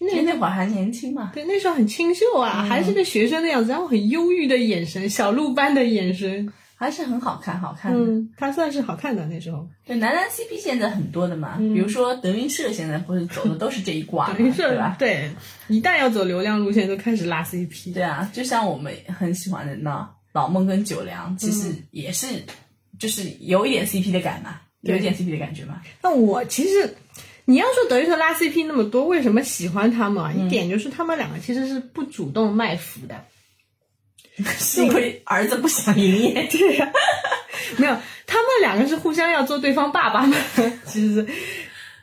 [0.01, 1.31] 那那会儿还年轻嘛。
[1.33, 6.53] 对，那时候很清秀啊，还是个学生的样子，然后很忧郁的眼神，小鹿般的眼神。
[6.79, 7.99] 还是很好看，好看的。
[7.99, 9.67] 嗯，他算是好看的那时候。
[9.85, 14.95] 对，男男 CP 现在很多的嘛，比如说德云社现在不是走的都是这一挂 德云社是对吧？
[14.97, 15.29] 对，
[15.67, 17.93] 一旦要走流量路线，就开始拉 CP。
[17.93, 22.27] 对啊，就像我们很喜欢的那老孟跟九良，其实也是、
[22.97, 25.81] 就是有一点 CP 的感嘛，有一点 CP 的感觉嘛。
[26.01, 26.95] 那我其实，
[27.43, 30.31] 你要说德云社拉 CP 那么多，为什么喜欢他们啊？
[30.31, 33.15] 一点就是他们两个其实是不主动卖腐的。
[34.57, 36.91] 是因为儿子不想营业， 对呀、
[37.77, 40.35] 没有，他们两个是互相要做对方爸爸嘛。
[40.85, 41.27] 其实是，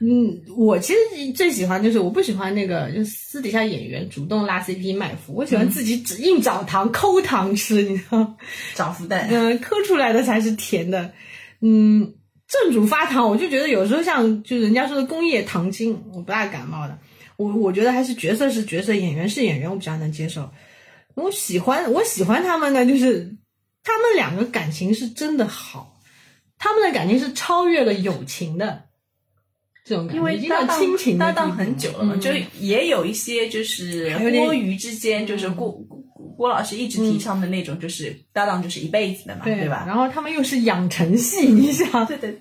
[0.00, 8.36] 嗯，我其实最喜欢就是我不喜欢那个就私底下演员主动拉 CP 卖腐，我喜欢自己只硬找糖抠糖吃，你知道吗？
[8.74, 9.26] 找福袋。
[9.30, 11.12] 嗯，抠出来的才是甜的。
[11.60, 12.12] 嗯，
[12.46, 16.98] 正主发糖，我就觉得有时候像就人家说的工业糖精，我不大感冒的。
[17.36, 20.50] 我我觉得还是角色是角色，演员是演员，我比较能接受。
[21.16, 23.36] 我喜欢我喜欢他们呢，就是
[23.82, 25.98] 他们两个感情是真的好，
[26.58, 28.84] 他们的感情是超越了友情的
[29.84, 30.78] 这种感觉，因为搭档
[31.18, 36.02] 搭档很久了嘛，嗯就也有一些就是还有点郭瑜之间，就是郭郭
[36.36, 39.84] 郭老师一直提倡的那种，就是搭档就是一辈子的嘛，对对吧？
[39.86, 42.38] 然后他们又是养成系，你想， 对对，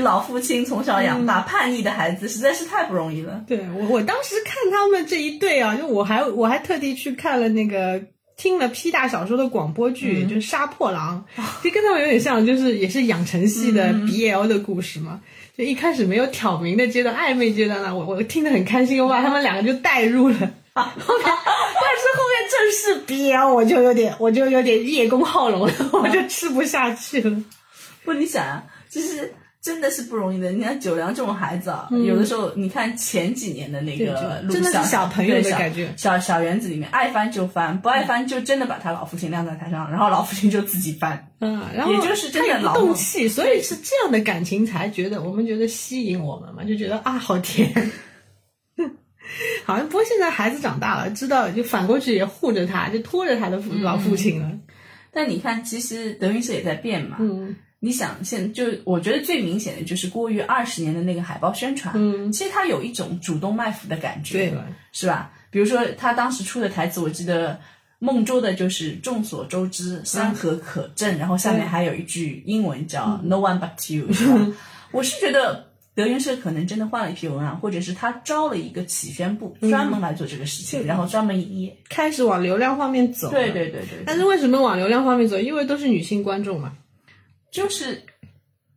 [0.00, 3.42] 老父亲从小养大，叛逆的孩子实在是太不容易了。
[3.46, 8.02] 对我，我当时看他们这一对啊，就我还我还特地去看了那个
[8.38, 11.22] 听了 P 大小说的广播剧，就是《杀破狼》，
[11.62, 15.20] 就跟他们有点像，就是也是养成系的 BL 的故事嘛。
[15.56, 20.36] 就一开始没有挑明的阶段，暧昧阶段呢，我我听得很开心，我把 他们两个就带入了。
[20.72, 27.42] 后面，但是后面正式 BL，我就有点我就有点叶公好龙了，我就吃不下去了。
[28.04, 30.50] 不，你想啊，就是真的是不容易的。
[30.52, 41.28] 你看九良这种孩子啊，有的时候你看前几年的那个真的是小小朋友的感觉小小园子里面爱翻就翻，不爱翻就真的把他老父亲晾在台上，然后老父亲就自己翻。
[41.40, 47.72] 嗯，然后也就是真的他动气，所以是这样的感情才觉得我们觉得吸引我们嘛，就觉得啊好甜。
[49.66, 54.50] 好像不过现在孩子长大了，知道就反过去也护着他，就拖着他的父老父亲了。
[55.12, 57.18] 但你看，其实德云社也在变嘛。
[57.20, 64.58] 嗯你想，现就我觉得最明显的就是郭于二十年的那个海报宣传，嗯，其实他有一种主动卖腐的感觉，对，
[64.92, 65.32] 是吧？
[65.50, 67.58] 比如说他当时出的台词，我记得
[68.00, 74.46] 孟州的就是众所周知山河可证，然后下面还有一句英文叫 No one but you，是吧？
[74.90, 81.76] 我是觉得德云社可能真的换了一批文案，或者是他招了一个企宣部专门来做这个事情，然后专门营业。
[81.88, 83.30] 开始往流量方面走。
[83.30, 83.52] 对。
[83.52, 85.38] 对对对，但是为什么往流量方面走？
[85.38, 86.72] 因为都是女性观众嘛。
[87.50, 88.02] 就是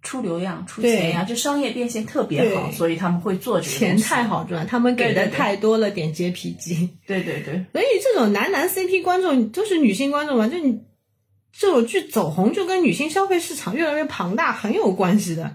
[0.02, 6.90] 出流量、出钱呀，就商业变现特别好，所以他们会做这个钱太好赚，他们给的太多了，点接皮机。
[7.06, 10.82] 对对对，所以这种男男 CP 观众就是女性观众嘛，就你
[11.52, 15.54] 这种剧走红就跟女性消费市场越来越庞大很有关系的。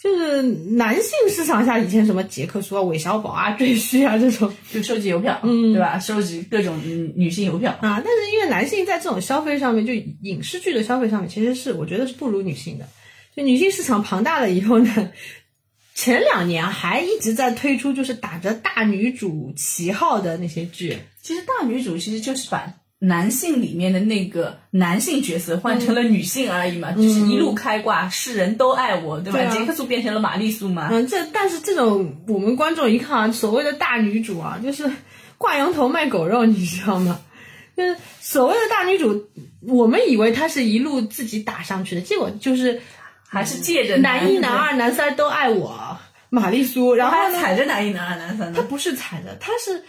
[0.00, 5.98] 就是男性市场下，以前什么杰克苏啊、韦小宝啊、赘婿啊这种就收集邮票，嗯，对吧？
[5.98, 7.72] 收集各种嗯女性邮票。
[7.80, 9.92] 啊，但是因为男性在这种消费上面，就
[10.22, 12.88] 影视剧的消费上面，其实是我觉得是不如女性的。
[13.34, 15.10] 就女性市场庞大了以后呢，
[15.96, 20.96] 前两年还一直在推出就是打着大女主旗号的那些剧。
[21.20, 29.38] 其实大女主其实就是把男性里面的那个男性角色换成了女性而已嘛，就是一路开挂，世人都爱我，对吧？
[29.38, 30.88] 对啊杰克苏变成了玛丽苏嘛。
[30.90, 34.90] 嗯，这但是这种我们观众一看啊，所谓的大女主啊，就是
[35.36, 37.20] 挂羊头卖狗肉，你知道吗？
[37.76, 39.28] 就是所谓的大女主，
[39.60, 42.80] 我们以为她是一路自己打上去的，结果就是
[43.28, 45.96] 还是借着男一、男二、男三都爱我，
[46.28, 48.54] 玛丽苏，然然后还，踩着男一、男二、男三呢。
[48.56, 49.86] 她不是踩着，她是她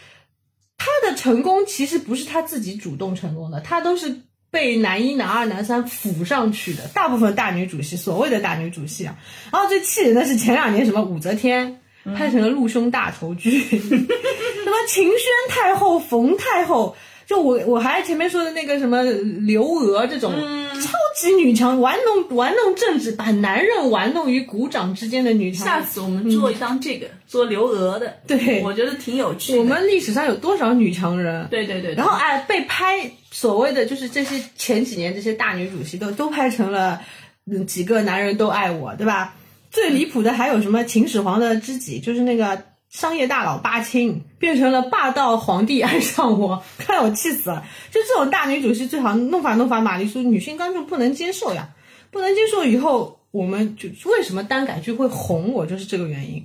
[1.03, 4.21] 的成功其实不是她自己主动成功的，她都是
[4.51, 6.87] 被男一、男二、男三扶上去的。
[6.93, 9.15] 大部分大女主戏，所谓的大女主戏啊，
[9.51, 11.79] 然后最气人的是前两年什么武则天
[12.15, 15.19] 拍成了陆兄大头剧， 什么秦宣
[15.49, 16.95] 太后、冯太后。
[17.29, 25.63] 就我我还前面说的那个什么刘娥这种超级女强，玩弄玩弄政治，把男人玩弄于股掌之间的女强。
[25.63, 29.59] 下次我们做一张这个，做刘娥的，对我觉得挺有趣的。
[29.59, 31.45] 我们历史上有多少女强人？
[31.51, 36.99] 对对对，然后哎，被拍所谓的就是这些前几年这些大女主戏都都拍成了，
[37.45, 39.35] 嗯，几个男人都爱我，对吧？
[39.69, 42.59] 最离谱的还有什么秦始皇的知己，就是那个
[42.89, 47.63] 商业大佬巴青变成了霸道皇帝爱上我， 看得我气死了。
[47.91, 51.69] 就这种大女主戏，最好弄法弄法玛丽苏，女性观众不能接受呀，
[52.09, 52.63] 不能接受。
[52.65, 56.43] 以后我们就为什么单改剧会红，我就是这个原因，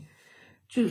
[0.68, 0.82] 就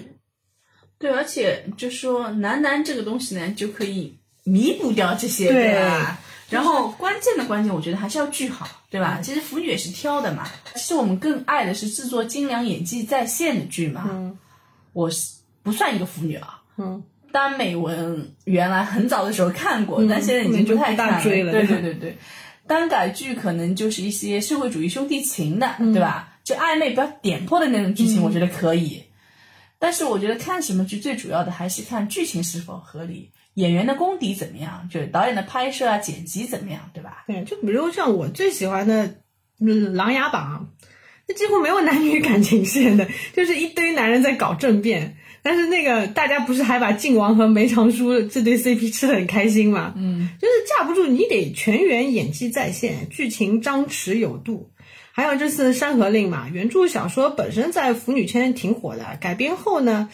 [0.97, 6.19] 对，而且就说男男这个东西呢，就可以弥补掉这些，对吧？
[6.49, 9.19] 然后关键的关键，我觉得还是要剧好，对吧？
[9.21, 10.47] 其实腐女也是挑的嘛。
[10.73, 14.05] 其实我们更爱的是制作精良、演技在线的剧嘛。
[14.07, 14.35] 嗯
[14.93, 15.33] 我是
[15.63, 17.03] 不算一个腐女啊，嗯。
[17.31, 22.15] 耽美文原来很早的时候看过，但现在已经不太看了对对对对，
[22.67, 26.37] 耽改剧可能就是一些社会主义兄弟情的，对吧？
[26.43, 29.05] 就暧昧不要点破的那种剧情，我觉得可以。
[29.79, 37.23] 但是我觉得看什么剧最主要的还是看剧情是否合理，演员的功底怎么样，就是导演的拍摄啊、剪辑怎么样，对吧？
[37.25, 39.05] 对，就比如像我最喜欢的
[39.59, 40.69] 嗯《琅琊榜》，
[41.27, 45.17] 那几乎没有男女感情线的，就是一堆男人在搞政变。
[45.43, 49.93] 但是那个大家不是还把靖王和梅长苏这对 CP 吃的很开心嘛？
[49.97, 54.71] 嗯，就是架不住你得全员演技在线，剧情张弛有度。
[55.11, 60.09] 还有这次《山河令》嘛，原著小说本身在腐女圈挺火的，改编后呢，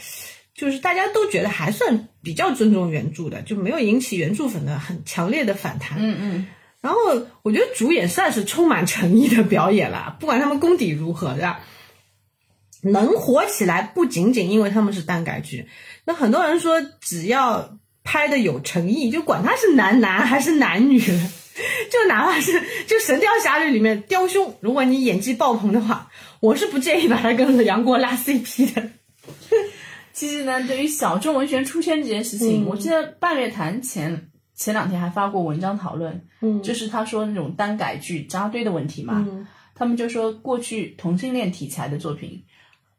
[0.53, 5.99] 就是大家都觉得还算比较尊重原著的，就没有引起原著粉的很强烈的反弹。
[6.01, 6.47] 嗯嗯，
[6.81, 6.99] 然后
[7.43, 11.61] 我觉得主演算是充满诚意的表演了，不管他们功底如何，对吧？
[12.81, 15.67] 能火起来不仅仅因为他们是耽改剧，
[16.05, 20.99] 那很多人说只要拍的有诚意，就管他是男男还是男女，
[21.91, 22.53] 就哪怕是
[22.87, 26.09] 就《神雕侠侣》里面雕兄，如果你演技爆棚的话，
[26.39, 28.89] 我是不建议把他跟杨过拉 CP 的。
[30.13, 36.61] 其实呢，对于小众文学出圈这件事情，我记得半月谈前前两天还发过文章讨论，嗯。
[36.61, 39.25] 就是他说那种耽改剧扎堆的问题嘛，
[39.75, 42.43] 他们就说过去同性恋题材的作品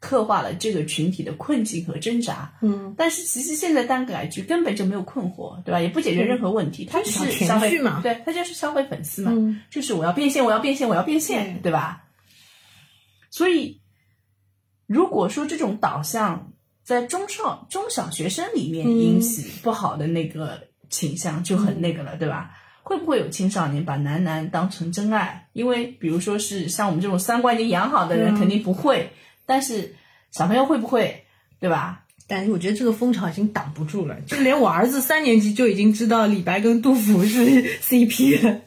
[0.00, 5.80] 刻画了这个群体的困境和挣扎，嗯，但是其实现在单改剧根本就没有困惑，对吧？
[5.80, 12.04] 也不解决任何问题，它只就是是消费嘛对，它就是消费粉丝嘛，嗯就是我要变现，我要变现，我要变现，对吧？
[13.30, 13.80] 所以，
[14.86, 22.50] 如果说这种导向在中少中小学生里面引起不好的那个倾向，就很那个了，对吧？
[22.82, 25.48] 会不会有青少年把男男当成真爱？
[25.52, 29.12] 因为比如说是像我们这种三观已经养好的人，肯定不会，
[29.50, 29.96] 但是
[30.30, 31.24] 小朋友会不会，
[31.58, 32.04] 对吧？
[32.28, 37.40] 但是我觉得这个风潮已经挡不住了，就连我儿子三年级就已经知道李白跟杜甫是
[37.82, 38.60] CP 了。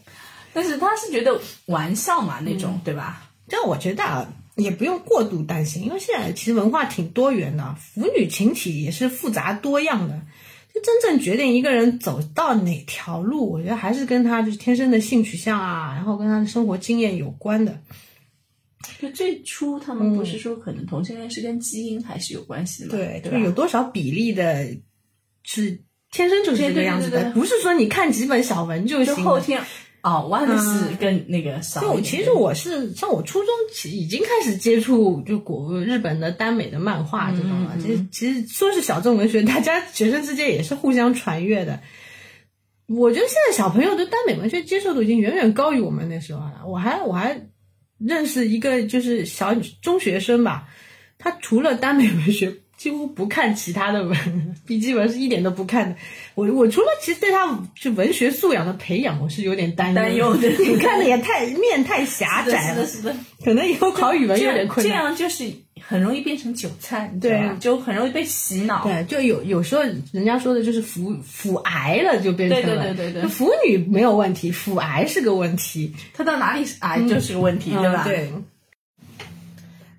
[0.51, 3.31] 但是他是觉得玩笑嘛那种，对吧？
[3.47, 4.27] 这样我觉得啊，
[4.57, 10.19] 也不用过度担心，因为现在其实文化挺多元的，腐女群体也是复杂多样的。
[10.75, 17.79] 就真正决定一个人走到哪条路，我觉得还是跟他就是天生的性取向啊，然后跟他的生活经验有关的。
[19.01, 22.97] 就最初他们不是说可能同性恋是跟基因还是有关系的嘛？
[22.97, 24.67] 对，对就是有多少比例的
[25.43, 25.81] 是
[26.11, 29.15] 天生就是这个样子的，对对对对不是说你看几本小文就行。
[29.15, 29.61] 就后天
[30.03, 37.77] 哦，弯的是跟那个少其实我是像我初中起已经开始接触就国日本的耽美的漫画这种了。
[37.81, 41.79] 其实其实说是小众文学，大家学生之间也是互相传阅的。
[42.87, 46.63] 我觉得现在小朋友对耽美文学接受度已经远远高于我们那时候了。
[46.67, 47.47] 我还我还
[48.05, 50.67] 认识一个就是小中学生吧，
[51.17, 52.62] 他除了耽美文学。
[52.83, 54.17] 几乎不看其他的文
[54.67, 55.95] 笔记本是一点都不看的。
[56.35, 63.15] 我我除了其实对他就文学素养的培养，我是有点担担忧的 你看的也太面太狭窄了，是的，是的，
[63.45, 64.91] 可能以后考语文有点困这。
[64.91, 67.09] 样就是很容易变成韭菜？
[67.21, 68.83] 对就很容易被洗脑。
[68.83, 69.81] 对，就有有时候
[70.11, 72.83] 人家说的就是腐腐癌了，就变成了。
[72.83, 78.03] 对对对对对腐女没有问题，腐癌是个问题，他到哪里癌就是个问题，对吧？
[78.05, 78.33] 嗯对，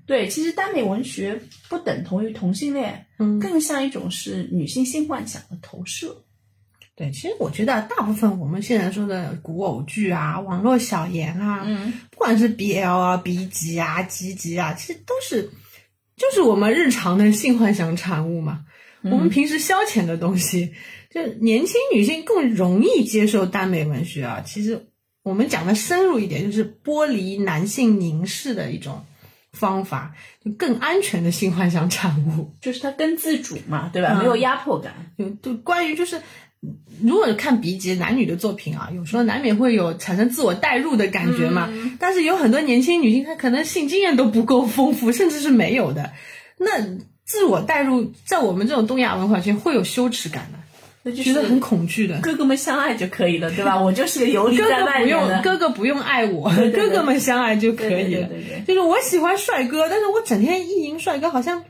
[0.07, 6.25] 对，其实耽美文学不等同于同性恋，嗯更像一种是女性性幻想的投射。
[6.97, 15.51] 对，其实我觉得大部分我们现在说的古偶剧啊、网络小言啊，嗯，不管是 BL 啊、B 级啊、G 级啊，其实都是
[16.17, 18.65] 就是我们日常的性幻想产物嘛。
[19.03, 20.73] 我们平时消遣的东西，
[21.11, 24.41] 就年轻女性更容易接受耽美文学啊。
[24.47, 24.87] 其实
[25.23, 29.05] 我们讲的深入一点，就是剥离男性凝视的一种
[29.55, 32.55] 方法，就更安全的性幻想产物。
[32.61, 34.11] 就是它更自主嘛，对吧？
[34.13, 34.93] 嗯没有压迫感。
[35.17, 36.21] 就就关于就是，
[37.03, 41.71] 如果看 B 级男女的作品啊，有时候难免会有产生自我代入的感觉嘛。
[41.99, 46.13] 但是有很多年轻女性，她可能性经验都不够丰富，甚至是没有的。
[46.59, 50.59] 那自我代入，在我们这种东亚文化圈会有羞耻感的，
[51.05, 52.19] 那就觉得很恐惧的。
[52.21, 53.79] 哥哥们相爱就可以了，对吧？
[53.81, 55.07] 我就是个游离在哥哥不。
[55.07, 58.29] 用哥哥不用爱我，对对哥哥们相爱就可以了。
[58.67, 61.63] 就是我喜欢帅哥，但是我整天意淫帅哥，好像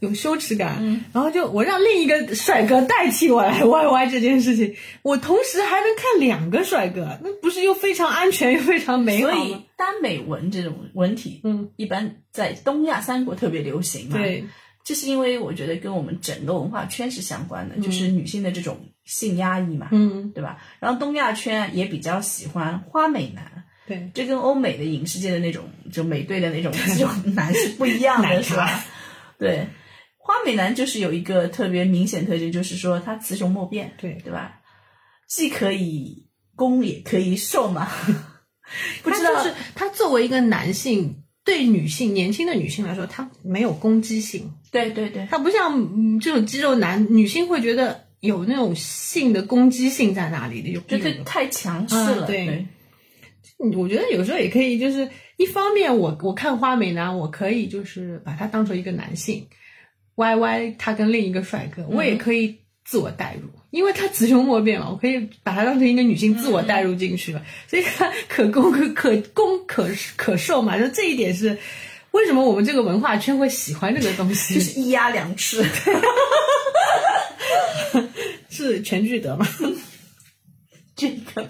[0.00, 0.78] 有羞耻感。
[0.80, 9.36] 嗯然后就我让另一个帅哥代替我来 YY 这件事情，我同时还能看两个帅哥，那不是又非常安全又非常美好吗？
[9.36, 14.44] 所以耽美文这种文体，嗯，一般在东亚三国特别流行嘛。，对，
[14.84, 20.58] 这是因为我觉得跟我们整个文化圈是相关的，就是女性的这种性压抑嘛，嗯，对吧？
[20.80, 28.84] 然后东亚圈也比较喜欢花美男，对，这跟欧美的影视界的那种就美队的那种 这种男是不一样的，是吧？
[29.38, 29.66] 对，
[30.18, 34.14] 花美男就是有一个特别明显特征，就是说他雌雄莫辨，对。
[34.24, 34.60] 对吧？
[35.28, 37.88] 既可以攻也可以受嘛，
[39.02, 44.52] 不知道就是他作为一个男性，对女性年轻的女性来说，她没有攻击性。
[44.70, 52.66] 对对对，她不像嗯这种肌肉男，女性会觉得有那种性的攻击性在那里的，有就有是太强势了，啊对。
[53.76, 59.46] 我觉得有时候也可以，就是一方面我我看花美男，我可以就是把他当成一个男性
[60.16, 71.56] ，Y Y 他跟另一个帅哥，我也可以自我代入，因为他雌雄莫辨嘛，我可以把他当成一个女性自我代入进去了，所以他可攻可可攻可可受嘛，就这一点是
[72.10, 75.64] 为什么我们这个文化圈会喜欢这个东西，就是一鸭两吃，
[78.50, 79.46] 是全聚德嘛。
[80.94, 81.48] 这个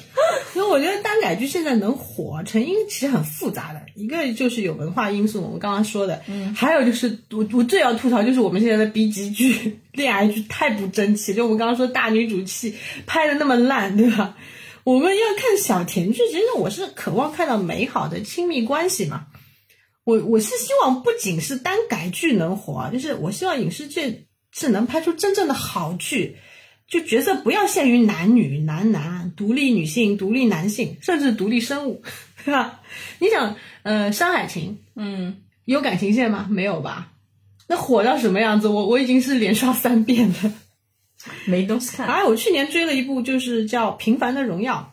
[0.54, 12.74] 因为我觉得耽改剧现在能火，成因其实很复杂的，一个就是有文化因素，我们刚刚说的，嗯，还有就是我我最要吐槽就是我们现在的 B 级剧、恋爱剧太不争气，就我们刚刚说大女主戏
[13.06, 14.36] 拍的那么烂，对吧？
[14.84, 19.28] 我们要看小甜剧，其实我是渴望看到美好的亲密关系嘛。
[20.04, 26.36] 我我是希望不仅是单改剧能火，就是我希望影视剧是能拍出真正的好剧。
[26.92, 32.02] 就角色不要限于男女、男男、独立女性、独立男性，甚至独立生物，
[32.44, 32.82] 对吧？
[33.18, 36.46] 你想，呃，《山海情》嗯，有感情线吗？
[36.50, 37.14] 没有吧？
[37.66, 38.68] 那火到什么样子？
[38.68, 40.52] 我我已经是连刷三遍了。
[41.46, 42.06] 没东西看。
[42.06, 44.92] 哎，我去年追了一部，就是叫《平凡的荣耀》，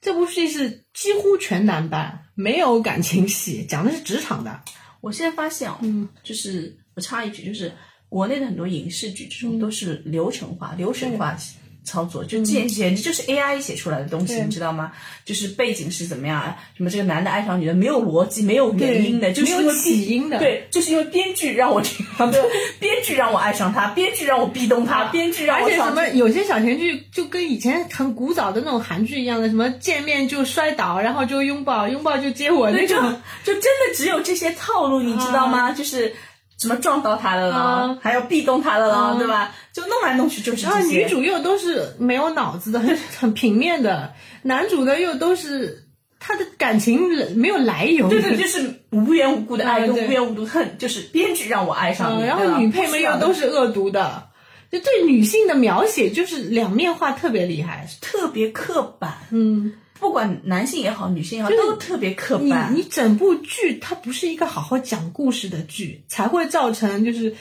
[0.00, 4.60] 这部戏是几乎全男班，没有感情戏，讲的是职场的。
[5.00, 7.72] 我现在发现哦，嗯，就是我插一句，就是
[8.12, 11.34] 国内的很多影视剧这种都是流程化、流程化
[11.82, 14.92] 操作，就简简直就是 AI 写出来的东西，你知道吗？
[15.24, 16.56] 就是背景是怎么样啊？
[16.76, 20.38] 什么这个男的爱上女的，没有逻辑，没有原因的，对没有就是因为起因的。
[20.38, 21.88] 对，就是因为编剧让我这
[22.20, 22.40] 样，对，
[22.78, 32.96] 编剧让我爱上他，编剧让我壁咚他，编剧让我而且什么有些小甜剧就跟以前很古早的那种韩剧一样的，什么见面就摔倒，然后就拥抱，拥抱就接吻那种。
[33.42, 35.72] 就真的只有这些套路，你知道吗？
[35.72, 36.14] 就是
[36.62, 39.52] 什么撞到他了啦，啊还有壁咚他的了对吧？
[39.72, 40.98] 就弄来弄去就是然后这些。
[41.00, 45.88] 女主又都是没有脑子的，很很平面的，男主呢又都是
[46.20, 48.08] 他的感情没有来由。
[48.08, 54.28] 对对，就是无缘无故的爱无缘无故的恨，就是编剧让我爱上嗯，你，然后女配们又都是是恶毒的，
[54.70, 57.88] 就对女性的描写就是两面化特别厉害。
[58.00, 59.72] 特别刻板，嗯，
[60.02, 62.74] 不管男性也好，女性也好，就是都特别刻板。
[62.74, 67.36] 你整部剧它不是一个好好讲故事的剧，才会造成就是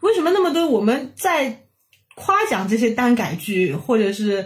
[0.00, 1.60] 为什么那么多我们在
[2.16, 4.44] 夸奖这些耽改剧，或者是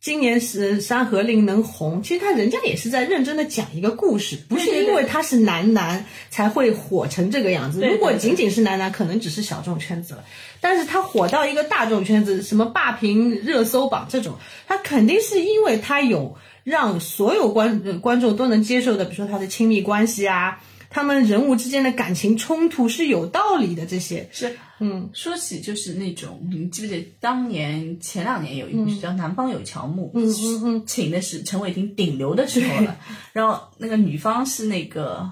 [0.00, 7.78] 今年是《山河令》能红，其实他人家也是在认真的讲一个故事，不是因为他是男男才会火成这个样子。
[7.78, 10.24] 对对如果仅仅是男男，可能只是小众圈子了。
[10.60, 14.36] 但是他火到一个大众圈子，什么霸屏热搜榜这种，
[14.66, 16.36] 他肯定是因为他有
[16.66, 20.60] 让所有观、呃观众都能接受的，比如说他的亲密关系啊，
[20.90, 23.86] 他们人物之间的感情冲突是有道理的。
[23.86, 24.28] 这些。
[24.32, 32.96] 是，嗯，说起就是那种，你记不记得当年前两年有一部剧叫《南方有乔木》，嗯嗯嗯，请的是陈伟霆顶流的时候了，
[33.32, 35.30] 然后那个女方是那个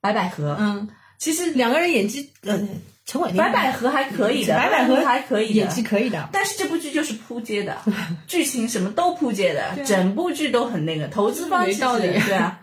[0.00, 2.60] 白百合，嗯，其实两个人演技，呃，
[3.06, 7.76] 陈伟霆白百合还可以的，白百合还可以的，演技可以的，但是这部剧就是扑街的，
[8.26, 12.60] 剧情什么都扑街的，整部剧都很那个，投资方没道理对啊。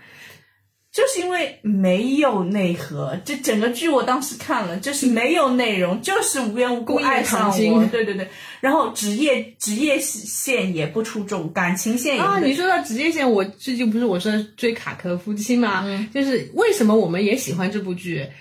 [0.91, 8.27] 就是因为没有内核，这整个剧我当时看了，就是没有内容，就是无缘无故爱上我，对对对。
[8.59, 12.39] 然后职业职业线也不出众，感情线也啊。
[12.39, 15.83] 你说到职业线，我最近不是我说追卡壳夫妻吗？
[15.85, 18.27] 嗯，就是为什么我们也喜欢这部剧？
[18.27, 18.31] 嗯，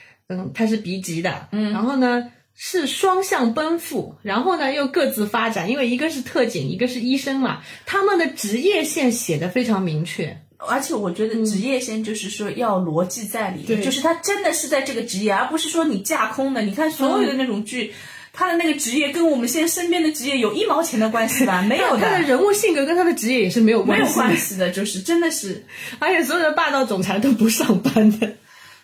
[0.55, 10.41] 它是鼻级的，嗯，然后呢是双向奔赴，然后呢又各自发展，因为一个是特警，一个是医生嘛，他们的职业线写的非常明确。
[10.59, 16.61] 而且我觉得职业线就是说要逻辑在里面，就是他真的是在这个职业，而不是说你架空的。
[16.61, 17.95] 你看所有的那种剧，
[18.35, 21.63] 他的那个职业跟我们现在身边的职业有一毛钱的关系吧？
[21.67, 22.03] 没有的。
[22.03, 25.65] 他的人物性格跟他的职业也是没有没有关系的，就是真的是，
[25.99, 28.35] 而且所有的霸道总裁都不上班的。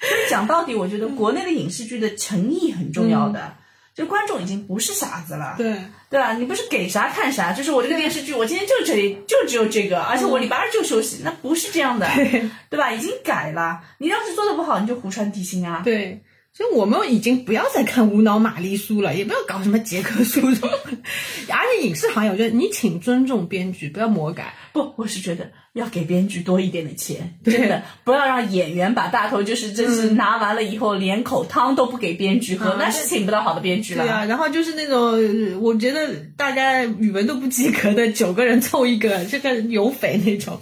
[0.30, 3.54] 讲到底，我觉得国内的影视剧的诚意很重要的。
[3.94, 5.74] 就观众已经不是傻子了，对
[6.10, 6.34] 对吧？
[6.34, 12.06] 你不是给啥看啥，就是我这个电视剧，我今天就这里就只有这个，而且我礼拜二就休息，那不是这样的，
[12.68, 12.92] 对吧？
[12.92, 15.80] 已经改了，你要是做的不好，你就胡传提醒啊。
[15.82, 16.22] 对，
[16.56, 20.70] 所以我们已经不要再看无脑玛丽苏了，也不要搞什么杰克苏这种。
[21.48, 24.54] 而且影视行业，我觉得你请尊重编剧，不要魔改。
[24.72, 25.50] 不，我是觉得。
[25.76, 34.02] 要给编剧多一点的钱，真的不要让演员把大头就是真是拿完了以后连口汤都不给编剧喝，那是请不到好的编剧了。
[34.02, 40.58] 对啊，然后就是那种我觉得大家语文都不及格的九个人凑一个，就跟有匪那种。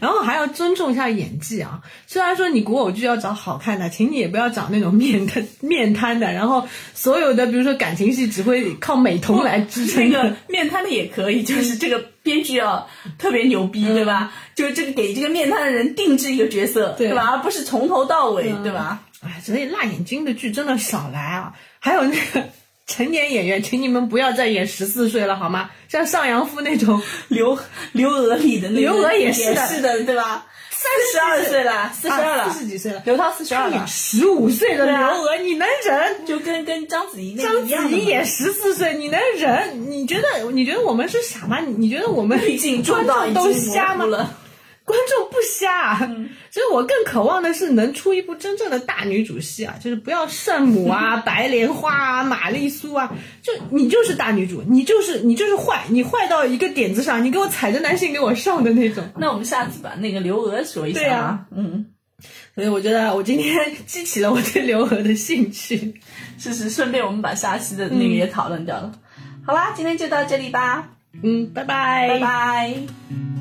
[0.00, 1.80] 然后还要尊重一下演技啊！
[2.06, 6.32] 虽然说你古偶剧要找好看的，请你也不要找那种面瘫面瘫的。
[6.32, 10.08] 然后所有的比如说感情戏只会靠美瞳来支撑。
[10.08, 12.88] 那个面瘫的也可以，就是这个编剧要
[13.18, 14.32] 特别牛逼，对吧？
[14.54, 17.30] 就是这个给这个面瘫的人定制一个角色，对吧？
[17.32, 19.02] 而不是从头到尾，对吧？
[19.20, 21.54] 哎，所以辣眼睛的剧真的少来啊！
[21.80, 22.48] 还有那个。
[22.88, 25.70] 成年演员，请你们不要再演十四岁了，好吗？
[25.88, 27.56] 像上阳夫那种 刘
[27.92, 30.46] 刘娥里的那刘娥也是的，对吧？
[30.70, 33.02] 三十二岁了，四十二了，四十几岁了。
[33.04, 36.24] 刘涛四十二了，十五岁的刘娥，你能忍？
[36.24, 39.90] 就跟跟章子怡那章子怡演十四岁，你能忍？
[39.90, 41.58] 你觉得你觉得我们是傻吗？
[41.60, 42.38] 你觉得我们
[42.86, 44.06] 观众都瞎吗？
[44.88, 45.98] 观众不瞎，
[46.50, 53.12] 所以我更渴望的是能出一部真正的大女主戏啊，就是不要圣母啊、 白莲花啊、玛丽苏啊，
[53.42, 59.06] 就你就是大女主，你就是你就是坏，你坏到一个点子上，你给我踩着男性给我上的那种。
[59.18, 61.00] 那我们下次把那个刘娥说一下。
[61.00, 61.86] 对啊，嗯，
[62.54, 63.54] 所以我觉得我今天
[63.86, 66.00] 激起了我对刘娥的兴趣，
[66.38, 68.90] 是是，顺便我们把下期的那个也讨论掉了。
[69.46, 70.88] 好啦，今天就到这里吧。
[71.22, 73.37] 嗯，拜拜，拜拜。